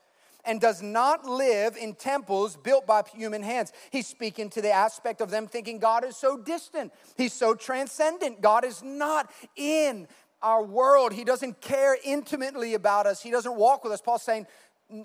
[0.45, 3.71] and does not live in temples built by human hands.
[3.91, 8.41] He's speaking to the aspect of them thinking God is so distant, He's so transcendent.
[8.41, 10.07] God is not in
[10.41, 14.01] our world, He doesn't care intimately about us, He doesn't walk with us.
[14.01, 14.47] Paul's saying,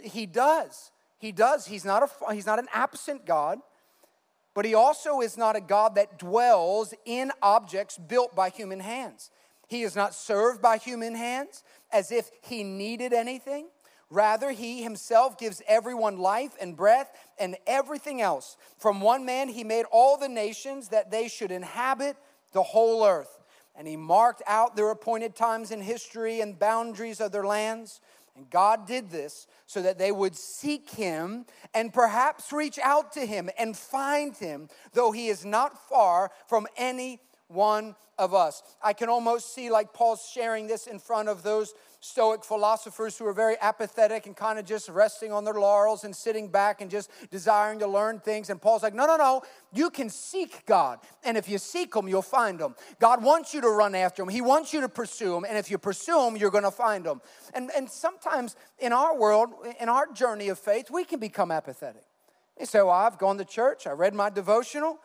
[0.02, 0.90] He does.
[1.18, 1.66] He does.
[1.66, 3.58] He's not, a, he's not an absent God,
[4.54, 9.30] but He also is not a God that dwells in objects built by human hands.
[9.68, 13.68] He is not served by human hands as if He needed anything.
[14.10, 18.56] Rather, he himself gives everyone life and breath and everything else.
[18.76, 22.16] From one man, he made all the nations that they should inhabit
[22.52, 23.38] the whole earth.
[23.76, 28.00] And he marked out their appointed times in history and boundaries of their lands.
[28.36, 33.24] And God did this so that they would seek him and perhaps reach out to
[33.24, 38.62] him and find him, though he is not far from any one of us.
[38.82, 43.26] I can almost see like Paul's sharing this in front of those Stoic philosophers who
[43.26, 46.90] are very apathetic and kind of just resting on their laurels and sitting back and
[46.90, 48.48] just desiring to learn things.
[48.48, 49.42] And Paul's like, no, no, no,
[49.74, 51.00] you can seek God.
[51.22, 52.74] And if you seek Him, you'll find Him.
[53.00, 55.44] God wants you to run after Him, He wants you to pursue Him.
[55.46, 57.20] And if you pursue Him, you're going to find Him.
[57.52, 62.04] And, and sometimes in our world, in our journey of faith, we can become apathetic.
[62.58, 65.00] You say, well, I've gone to church, I read my devotional,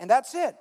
[0.00, 0.56] and that's it.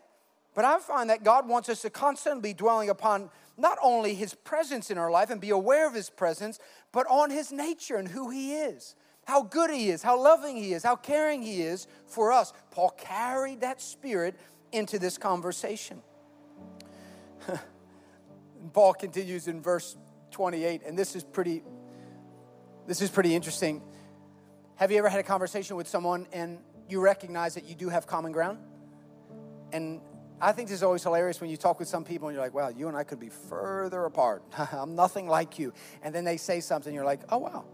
[0.59, 4.33] But I find that God wants us to constantly be dwelling upon not only his
[4.33, 6.59] presence in our life and be aware of his presence,
[6.91, 8.93] but on his nature and who he is.
[9.23, 12.51] How good he is, how loving he is, how caring he is for us.
[12.71, 14.37] Paul carried that spirit
[14.73, 16.01] into this conversation.
[18.73, 19.95] Paul continues in verse
[20.31, 21.63] 28, and this is pretty
[22.85, 23.81] this is pretty interesting.
[24.75, 28.05] Have you ever had a conversation with someone and you recognize that you do have
[28.07, 28.57] common ground?
[29.71, 30.01] And
[30.41, 32.53] I think this is always hilarious when you talk with some people and you're like,
[32.53, 34.43] wow, you and I could be further apart.
[34.71, 35.73] I'm nothing like you.
[36.01, 37.65] And then they say something, you're like, oh, wow.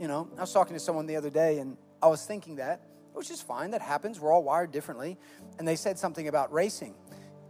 [0.00, 2.82] You know, I was talking to someone the other day and I was thinking that,
[3.12, 3.70] which is fine.
[3.70, 4.18] That happens.
[4.18, 5.18] We're all wired differently.
[5.58, 6.94] And they said something about racing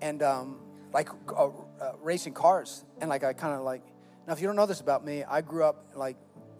[0.00, 0.59] and um,
[0.92, 1.48] like uh,
[1.81, 2.85] uh, racing cars.
[3.00, 3.83] And like, I kind of like,
[4.26, 6.16] now, if you don't know this about me, I grew up like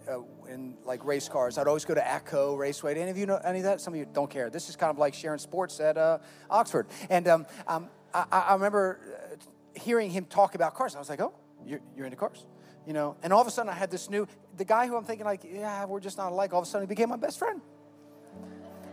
[0.09, 1.59] uh, in like race cars.
[1.59, 2.95] I'd always go to Atco Raceway.
[2.95, 3.81] Do any of you know any of that?
[3.81, 4.51] Some of you don't care.
[4.51, 6.87] This is kind of like sharing sports at uh, Oxford.
[7.11, 8.99] And um, um, I, I remember
[9.33, 10.97] uh, hearing him talk about cars.
[10.97, 12.47] I was like, oh, you're, you're into cars,
[12.87, 13.17] you know?
[13.23, 14.27] And all of a sudden I had this new,
[14.57, 16.53] the guy who I'm thinking like, yeah, we're just not alike.
[16.53, 17.61] All of a sudden he became my best friend.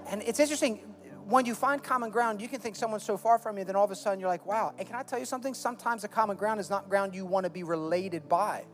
[0.09, 0.79] And it's interesting,
[1.25, 3.86] when you find common ground, you can think someone's so far from you, then all
[3.86, 4.73] of a sudden you're like, wow.
[4.77, 5.53] And can I tell you something?
[5.53, 8.65] Sometimes the common ground is not ground you want to be related by.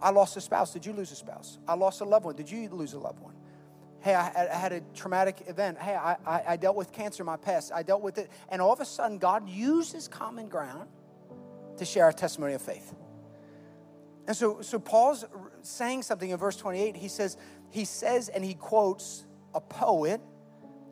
[0.00, 0.74] I lost a spouse.
[0.74, 1.58] Did you lose a spouse?
[1.66, 2.36] I lost a loved one.
[2.36, 3.35] Did you lose a loved one?
[4.06, 5.78] Hey, I, I had a traumatic event.
[5.80, 7.72] Hey, I, I, I dealt with cancer in my past.
[7.74, 8.30] I dealt with it.
[8.50, 10.88] And all of a sudden, God uses common ground
[11.78, 12.94] to share our testimony of faith.
[14.28, 15.24] And so, so Paul's
[15.62, 16.94] saying something in verse 28.
[16.94, 17.36] He says,
[17.70, 20.20] he says, and he quotes a poet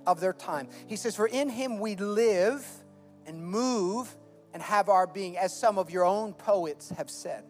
[0.09, 0.69] of their time.
[0.89, 2.67] He says, For in him we live
[3.27, 4.13] and move
[4.53, 7.45] and have our being, as some of your own poets have said.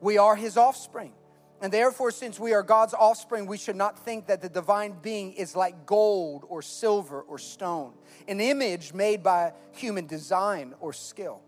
[0.00, 1.12] We are his offspring.
[1.60, 5.32] And therefore, since we are God's offspring, we should not think that the divine being
[5.32, 7.92] is like gold or silver or stone,
[8.28, 11.40] an image made by human design or skill.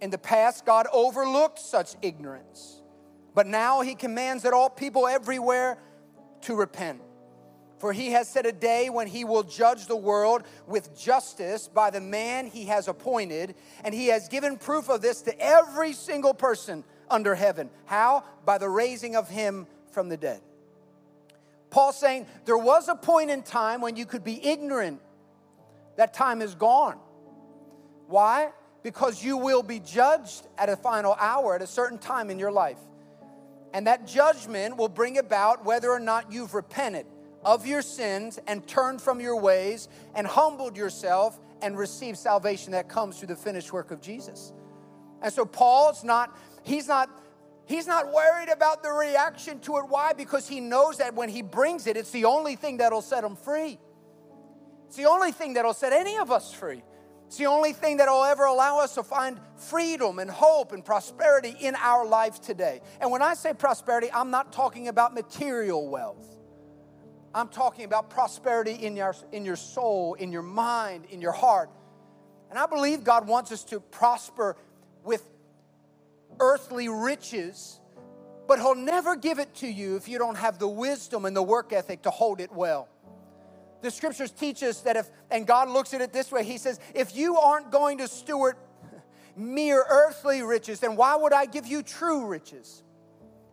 [0.00, 2.82] In the past, God overlooked such ignorance,
[3.34, 5.78] but now He commands that all people everywhere
[6.42, 7.00] to repent.
[7.78, 11.90] For He has set a day when He will judge the world with justice by
[11.90, 16.34] the man He has appointed, and He has given proof of this to every single
[16.34, 17.70] person under heaven.
[17.84, 18.24] How?
[18.44, 20.40] By the raising of him from the dead.
[21.70, 25.00] Paul saying there was a point in time when you could be ignorant
[25.96, 26.98] That time is gone.
[28.06, 28.50] Why?
[28.82, 32.52] Because you will be judged at a final hour, at a certain time in your
[32.52, 32.78] life.
[33.72, 37.06] And that judgment will bring about whether or not you've repented
[37.44, 42.88] of your sins and turned from your ways and humbled yourself and received salvation that
[42.88, 44.52] comes through the finished work of Jesus.
[45.22, 47.08] And so Paul's not, he's not,
[47.64, 49.84] he's not worried about the reaction to it.
[49.88, 50.12] Why?
[50.12, 53.36] Because he knows that when he brings it, it's the only thing that'll set him
[53.36, 53.78] free.
[54.86, 56.82] It's the only thing that'll set any of us free.
[57.26, 60.84] It's the only thing that will ever allow us to find freedom and hope and
[60.84, 62.80] prosperity in our life today.
[63.00, 66.24] And when I say prosperity, I'm not talking about material wealth.
[67.34, 71.68] I'm talking about prosperity in your, in your soul, in your mind, in your heart.
[72.48, 74.56] And I believe God wants us to prosper
[75.06, 75.26] with
[76.40, 77.80] earthly riches,
[78.46, 81.42] but He'll never give it to you if you don't have the wisdom and the
[81.42, 82.88] work ethic to hold it well.
[83.82, 86.80] The scriptures teach us that if, and God looks at it this way He says,
[86.94, 88.56] if you aren't going to steward
[89.36, 92.82] mere earthly riches, then why would I give you true riches?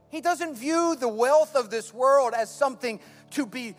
[0.09, 2.99] He doesn't view the wealth of this world as something
[3.31, 3.75] to be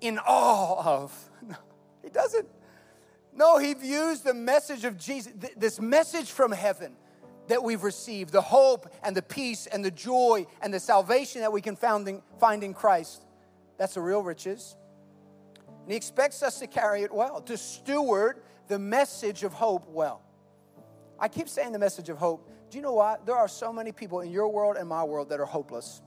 [0.00, 1.30] in awe of.
[1.48, 1.56] No,
[2.02, 2.48] he doesn't.
[3.32, 6.96] No, he views the message of Jesus, this message from heaven
[7.48, 11.52] that we've received, the hope and the peace and the joy and the salvation that
[11.52, 13.24] we can find in Christ.
[13.76, 14.76] That's the real riches.
[15.82, 20.22] And he expects us to carry it well, to steward the message of hope well.
[21.18, 22.48] I keep saying the message of hope.
[22.70, 23.24] Do you know what?
[23.24, 26.02] There are so many people in your world and my world that are hopeless.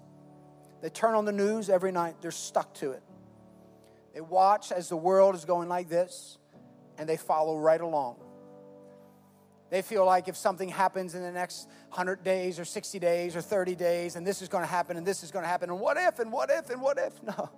[0.82, 3.04] They turn on the news every night, they're stuck to it.
[4.14, 6.38] They watch as the world is going like this,
[6.98, 8.18] and they follow right along.
[9.72, 13.42] They feel like if something happens in the next 100 days or 60 days or
[13.42, 15.80] 30 days, and this is going to happen, and this is going to happen, and
[15.80, 17.14] what if, and what if, and what if?
[17.24, 17.50] No.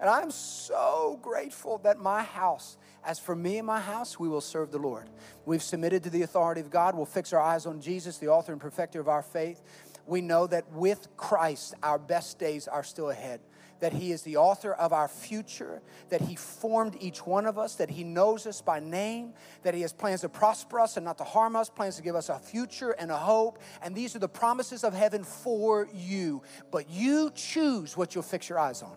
[0.00, 4.40] And I'm so grateful that my house, as for me and my house, we will
[4.40, 5.10] serve the Lord.
[5.44, 6.94] We've submitted to the authority of God.
[6.94, 9.60] We'll fix our eyes on Jesus, the author and perfecter of our faith.
[10.06, 13.40] We know that with Christ, our best days are still ahead.
[13.80, 17.76] That He is the author of our future, that He formed each one of us,
[17.76, 21.18] that He knows us by name, that He has plans to prosper us and not
[21.18, 23.58] to harm us, plans to give us a future and a hope.
[23.82, 26.42] And these are the promises of heaven for you.
[26.70, 28.96] But you choose what you'll fix your eyes on.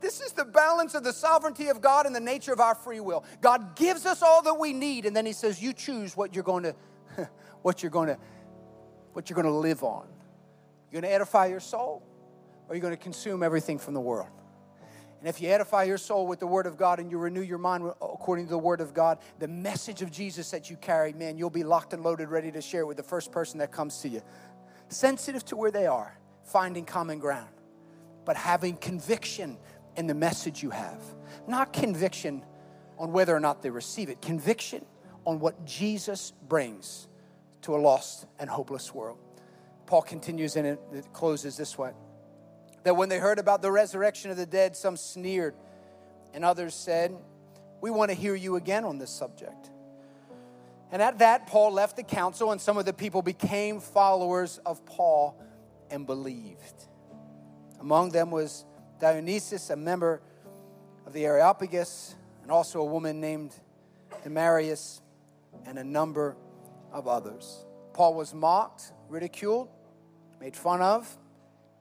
[0.00, 3.00] This is the balance of the sovereignty of God and the nature of our free
[3.00, 3.24] will.
[3.40, 6.44] God gives us all that we need, and then He says, "You choose what you're
[6.44, 6.62] going
[7.16, 7.28] to,
[7.62, 8.18] what you're going to,
[9.14, 10.06] what you're going to live on.
[10.90, 12.02] You're going to edify your soul,
[12.68, 14.28] or you're going to consume everything from the world."
[15.24, 17.56] And if you edify your soul with the Word of God and you renew your
[17.56, 21.38] mind according to the Word of God, the message of Jesus that you carry, man,
[21.38, 24.08] you'll be locked and loaded, ready to share with the first person that comes to
[24.10, 24.20] you.
[24.88, 27.48] Sensitive to where they are, finding common ground,
[28.26, 29.56] but having conviction
[29.96, 31.02] in the message you have.
[31.48, 32.44] Not conviction
[32.98, 34.84] on whether or not they receive it, conviction
[35.24, 37.08] on what Jesus brings
[37.62, 39.16] to a lost and hopeless world.
[39.86, 41.92] Paul continues and it, it closes this way
[42.84, 45.54] that when they heard about the resurrection of the dead, some sneered,
[46.32, 47.16] and others said,
[47.80, 49.70] We want to hear you again on this subject.
[50.92, 54.84] And at that, Paul left the council, and some of the people became followers of
[54.86, 55.40] Paul
[55.90, 56.86] and believed.
[57.80, 58.64] Among them was
[59.00, 60.20] Dionysius, a member
[61.06, 63.54] of the Areopagus, and also a woman named
[64.22, 65.00] Damaris,
[65.66, 66.36] and a number
[66.92, 67.64] of others.
[67.92, 69.68] Paul was mocked, ridiculed,
[70.40, 71.16] made fun of.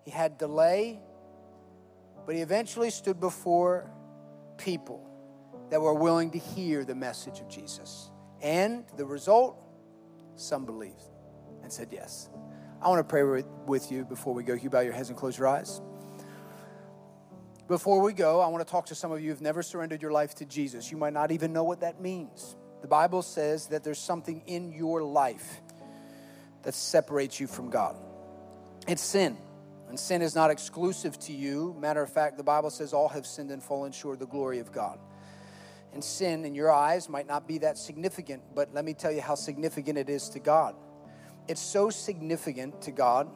[0.04, 1.00] He had delay,
[2.26, 3.90] but he eventually stood before
[4.58, 5.10] people
[5.70, 8.12] that were willing to hear the message of Jesus.
[8.42, 9.58] And the result,
[10.36, 11.02] some believed
[11.62, 12.30] and said yes.
[12.82, 13.24] I want to pray
[13.66, 14.54] with you before we go.
[14.54, 15.82] You bow your heads and close your eyes.
[17.70, 20.12] Before we go, I want to talk to some of you who've never surrendered your
[20.12, 20.92] life to Jesus.
[20.92, 22.58] You might not even know what that means.
[22.82, 25.62] The Bible says that there's something in your life
[26.64, 27.96] that separates you from God.
[28.86, 29.38] It's sin.
[29.90, 31.76] And sin is not exclusive to you.
[31.80, 34.60] Matter of fact, the Bible says all have sinned and fallen short of the glory
[34.60, 35.00] of God.
[35.94, 39.22] And sin in your eyes might not be that significant, but let me tell you
[39.22, 40.76] how significant it is to God.
[41.48, 43.30] It's so significant to God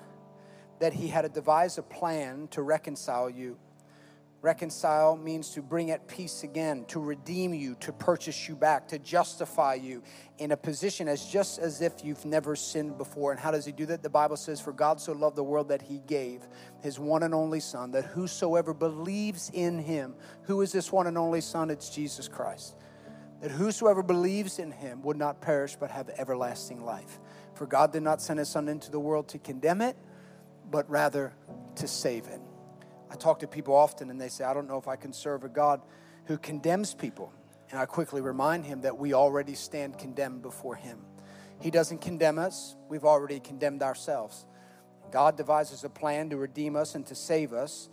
[0.80, 3.58] that He had to devise a plan to reconcile you
[4.42, 9.00] Reconcile means to bring at peace again, to redeem you, to purchase you back, to
[9.00, 10.04] justify you
[10.38, 13.32] in a position as just as if you've never sinned before.
[13.32, 14.04] And how does he do that?
[14.04, 16.48] The Bible says, For God so loved the world that he gave
[16.82, 20.14] his one and only Son, that whosoever believes in him,
[20.44, 21.72] who is this one and only Son?
[21.72, 22.76] It's Jesus Christ.
[23.42, 27.20] That whosoever believes in him would not perish but have everlasting life.
[27.56, 29.98] For God did not send his Son into the world to condemn it,
[30.70, 31.34] but rather
[31.76, 32.42] to save it.
[33.10, 35.44] I talk to people often and they say, I don't know if I can serve
[35.44, 35.82] a God
[36.26, 37.34] who condemns people.
[37.70, 41.00] And I quickly remind him that we already stand condemned before him.
[41.60, 44.46] He doesn't condemn us, we've already condemned ourselves.
[45.12, 47.90] God devises a plan to redeem us and to save us.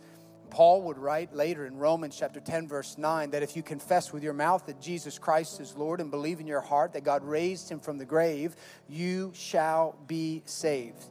[0.49, 4.23] Paul would write later in Romans chapter 10, verse 9, that if you confess with
[4.23, 7.69] your mouth that Jesus Christ is Lord and believe in your heart that God raised
[7.69, 8.55] him from the grave,
[8.87, 11.03] you shall be saved.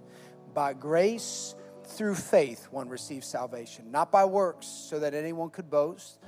[0.54, 1.54] By grace,
[1.86, 6.18] through faith, one receives salvation, not by works, so that anyone could boast.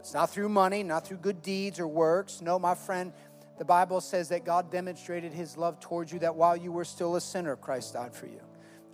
[0.00, 2.40] It's not through money, not through good deeds or works.
[2.40, 3.12] No, my friend,
[3.58, 7.16] the Bible says that God demonstrated his love towards you, that while you were still
[7.16, 8.40] a sinner, Christ died for you.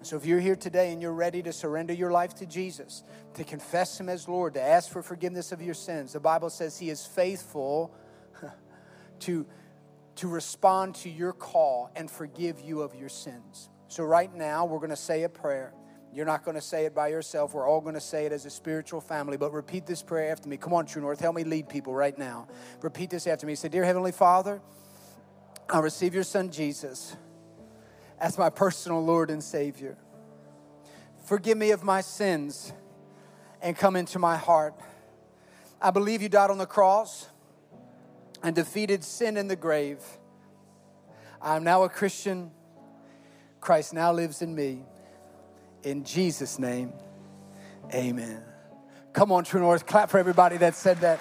[0.03, 3.03] So if you're here today and you're ready to surrender your life to Jesus,
[3.35, 6.79] to confess him as Lord, to ask for forgiveness of your sins, the Bible says
[6.79, 7.93] he is faithful
[9.21, 9.47] to,
[10.17, 13.71] to respond to your call and forgive you of your sins.
[13.89, 15.73] So right now, we're going to say a prayer.
[16.13, 17.53] You're not going to say it by yourself.
[17.53, 19.37] We're all going to say it as a spiritual family.
[19.37, 20.57] But repeat this prayer after me.
[20.57, 21.21] Come on, True North.
[21.21, 22.49] Help me lead people right now.
[22.81, 23.55] Repeat this after me.
[23.55, 24.61] Say, Dear Heavenly Father,
[25.69, 27.17] I receive your son Jesus
[28.19, 29.99] as my personal Lord and Savior.
[31.27, 32.73] Forgive me of my sins
[33.61, 34.75] and come into my heart.
[35.81, 37.29] I believe you died on the cross
[38.43, 40.01] and defeated sin in the grave.
[41.41, 42.51] I am now a Christian.
[43.61, 44.85] Christ now lives in me.
[45.85, 46.93] In Jesus' name,
[47.95, 48.43] amen.
[49.13, 51.21] Come on, True North, clap for everybody that said that.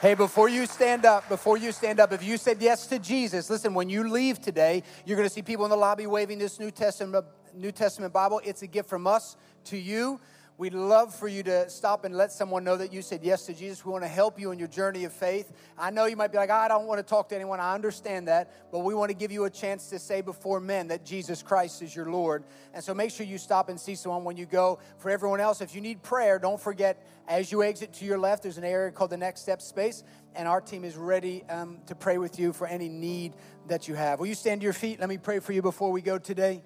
[0.00, 3.48] Hey, before you stand up, before you stand up, if you said yes to Jesus,
[3.48, 6.60] listen, when you leave today, you're going to see people in the lobby waving this
[6.60, 8.40] New Testament, New Testament Bible.
[8.44, 10.20] It's a gift from us to you.
[10.56, 13.54] We'd love for you to stop and let someone know that you said yes to
[13.54, 13.84] Jesus.
[13.84, 15.50] We want to help you in your journey of faith.
[15.76, 17.58] I know you might be like, I don't want to talk to anyone.
[17.58, 18.52] I understand that.
[18.70, 21.82] But we want to give you a chance to say before men that Jesus Christ
[21.82, 22.44] is your Lord.
[22.72, 24.78] And so make sure you stop and see someone when you go.
[24.98, 28.44] For everyone else, if you need prayer, don't forget as you exit to your left,
[28.44, 30.04] there's an area called the Next Step Space.
[30.36, 33.34] And our team is ready um, to pray with you for any need
[33.66, 34.20] that you have.
[34.20, 35.00] Will you stand to your feet?
[35.00, 36.62] Let me pray for you before we go today.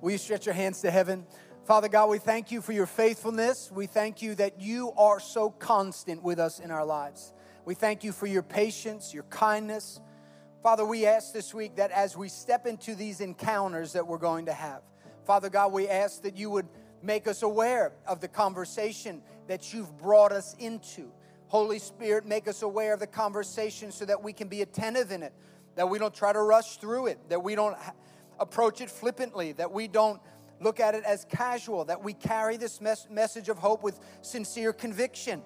[0.00, 1.24] Will you stretch your hands to heaven?
[1.64, 3.70] Father God, we thank you for your faithfulness.
[3.72, 7.32] We thank you that you are so constant with us in our lives.
[7.64, 10.00] We thank you for your patience, your kindness.
[10.60, 14.46] Father, we ask this week that as we step into these encounters that we're going
[14.46, 14.82] to have,
[15.24, 16.66] Father God, we ask that you would
[17.00, 21.12] make us aware of the conversation that you've brought us into.
[21.46, 25.22] Holy Spirit, make us aware of the conversation so that we can be attentive in
[25.22, 25.32] it,
[25.76, 27.76] that we don't try to rush through it, that we don't
[28.40, 30.20] approach it flippantly, that we don't
[30.62, 34.72] look at it as casual, that we carry this mes- message of hope with sincere
[34.72, 35.42] conviction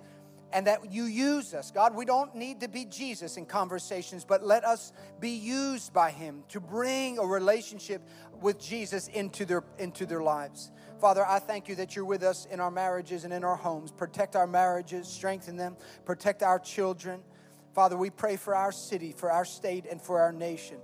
[0.53, 1.71] and that you use us.
[1.71, 6.11] God, we don't need to be Jesus in conversations, but let us be used by
[6.11, 8.01] Him to bring a relationship
[8.41, 10.71] with Jesus into their, into their lives.
[11.01, 13.91] Father, I thank you that you're with us in our marriages and in our homes.
[13.91, 17.21] Protect our marriages, strengthen them, protect our children.
[17.75, 20.79] Father, we pray for our city, for our state, and for our nation.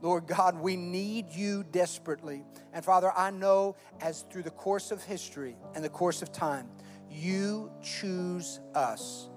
[0.00, 2.44] Lord God, we need you desperately.
[2.78, 6.68] And Father, I know as through the course of history and the course of time,
[7.10, 9.30] you choose us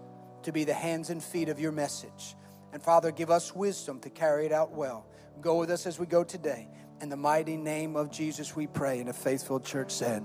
[0.43, 2.35] to be the hands and feet of your message.
[2.71, 5.07] And Father, give us wisdom to carry it out well.
[5.41, 6.67] Go with us as we go today.
[7.01, 8.99] In the mighty name of Jesus, we pray.
[8.99, 10.23] And a faithful church said,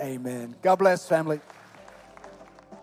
[0.00, 0.54] Amen.
[0.62, 1.40] God bless, family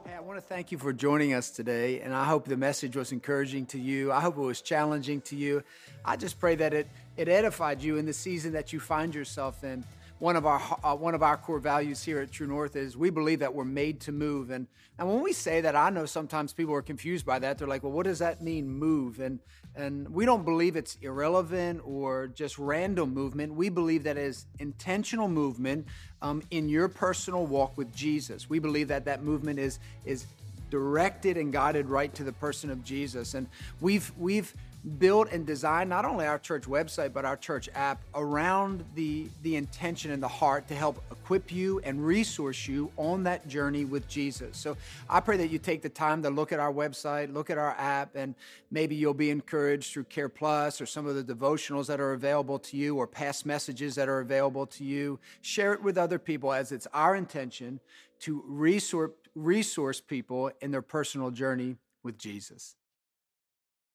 [0.06, 2.96] Hey, I want to thank you for joining us today, and I hope the message
[2.96, 4.12] was encouraging to you.
[4.12, 5.64] I hope it was challenging to you.
[6.04, 6.88] I just pray that it,
[7.18, 9.84] it edified you in the season that you find yourself in
[10.20, 13.10] one of our uh, one of our core values here at True North is we
[13.10, 14.50] believe that we're made to move.
[14.50, 17.58] And and when we say that, I know sometimes people are confused by that.
[17.58, 19.40] They're like, "Well, what does that mean, move?" And
[19.76, 23.54] and we don't believe it's irrelevant or just random movement.
[23.54, 25.86] We believe that is intentional movement
[26.22, 28.50] um, in your personal walk with Jesus.
[28.50, 30.28] We believe that that movement is is
[30.72, 33.34] directed and guided right to the person of Jesus.
[33.34, 33.48] And
[33.82, 34.54] we've we've
[34.86, 39.56] build and design not only our church website but our church app around the the
[39.56, 44.08] intention and the heart to help equip you and resource you on that journey with
[44.08, 44.58] Jesus.
[44.58, 44.78] So
[45.10, 47.76] I pray that you take the time to look at our website, look at our
[47.80, 48.36] app and
[48.70, 52.60] maybe you'll be encouraged through Care Plus or some of the devotionals that are available
[52.60, 55.20] to you or past messages that are available to you.
[55.42, 57.80] Share it with other people as it's our intention
[58.20, 62.78] to resource resource people in their personal journey with Jesus.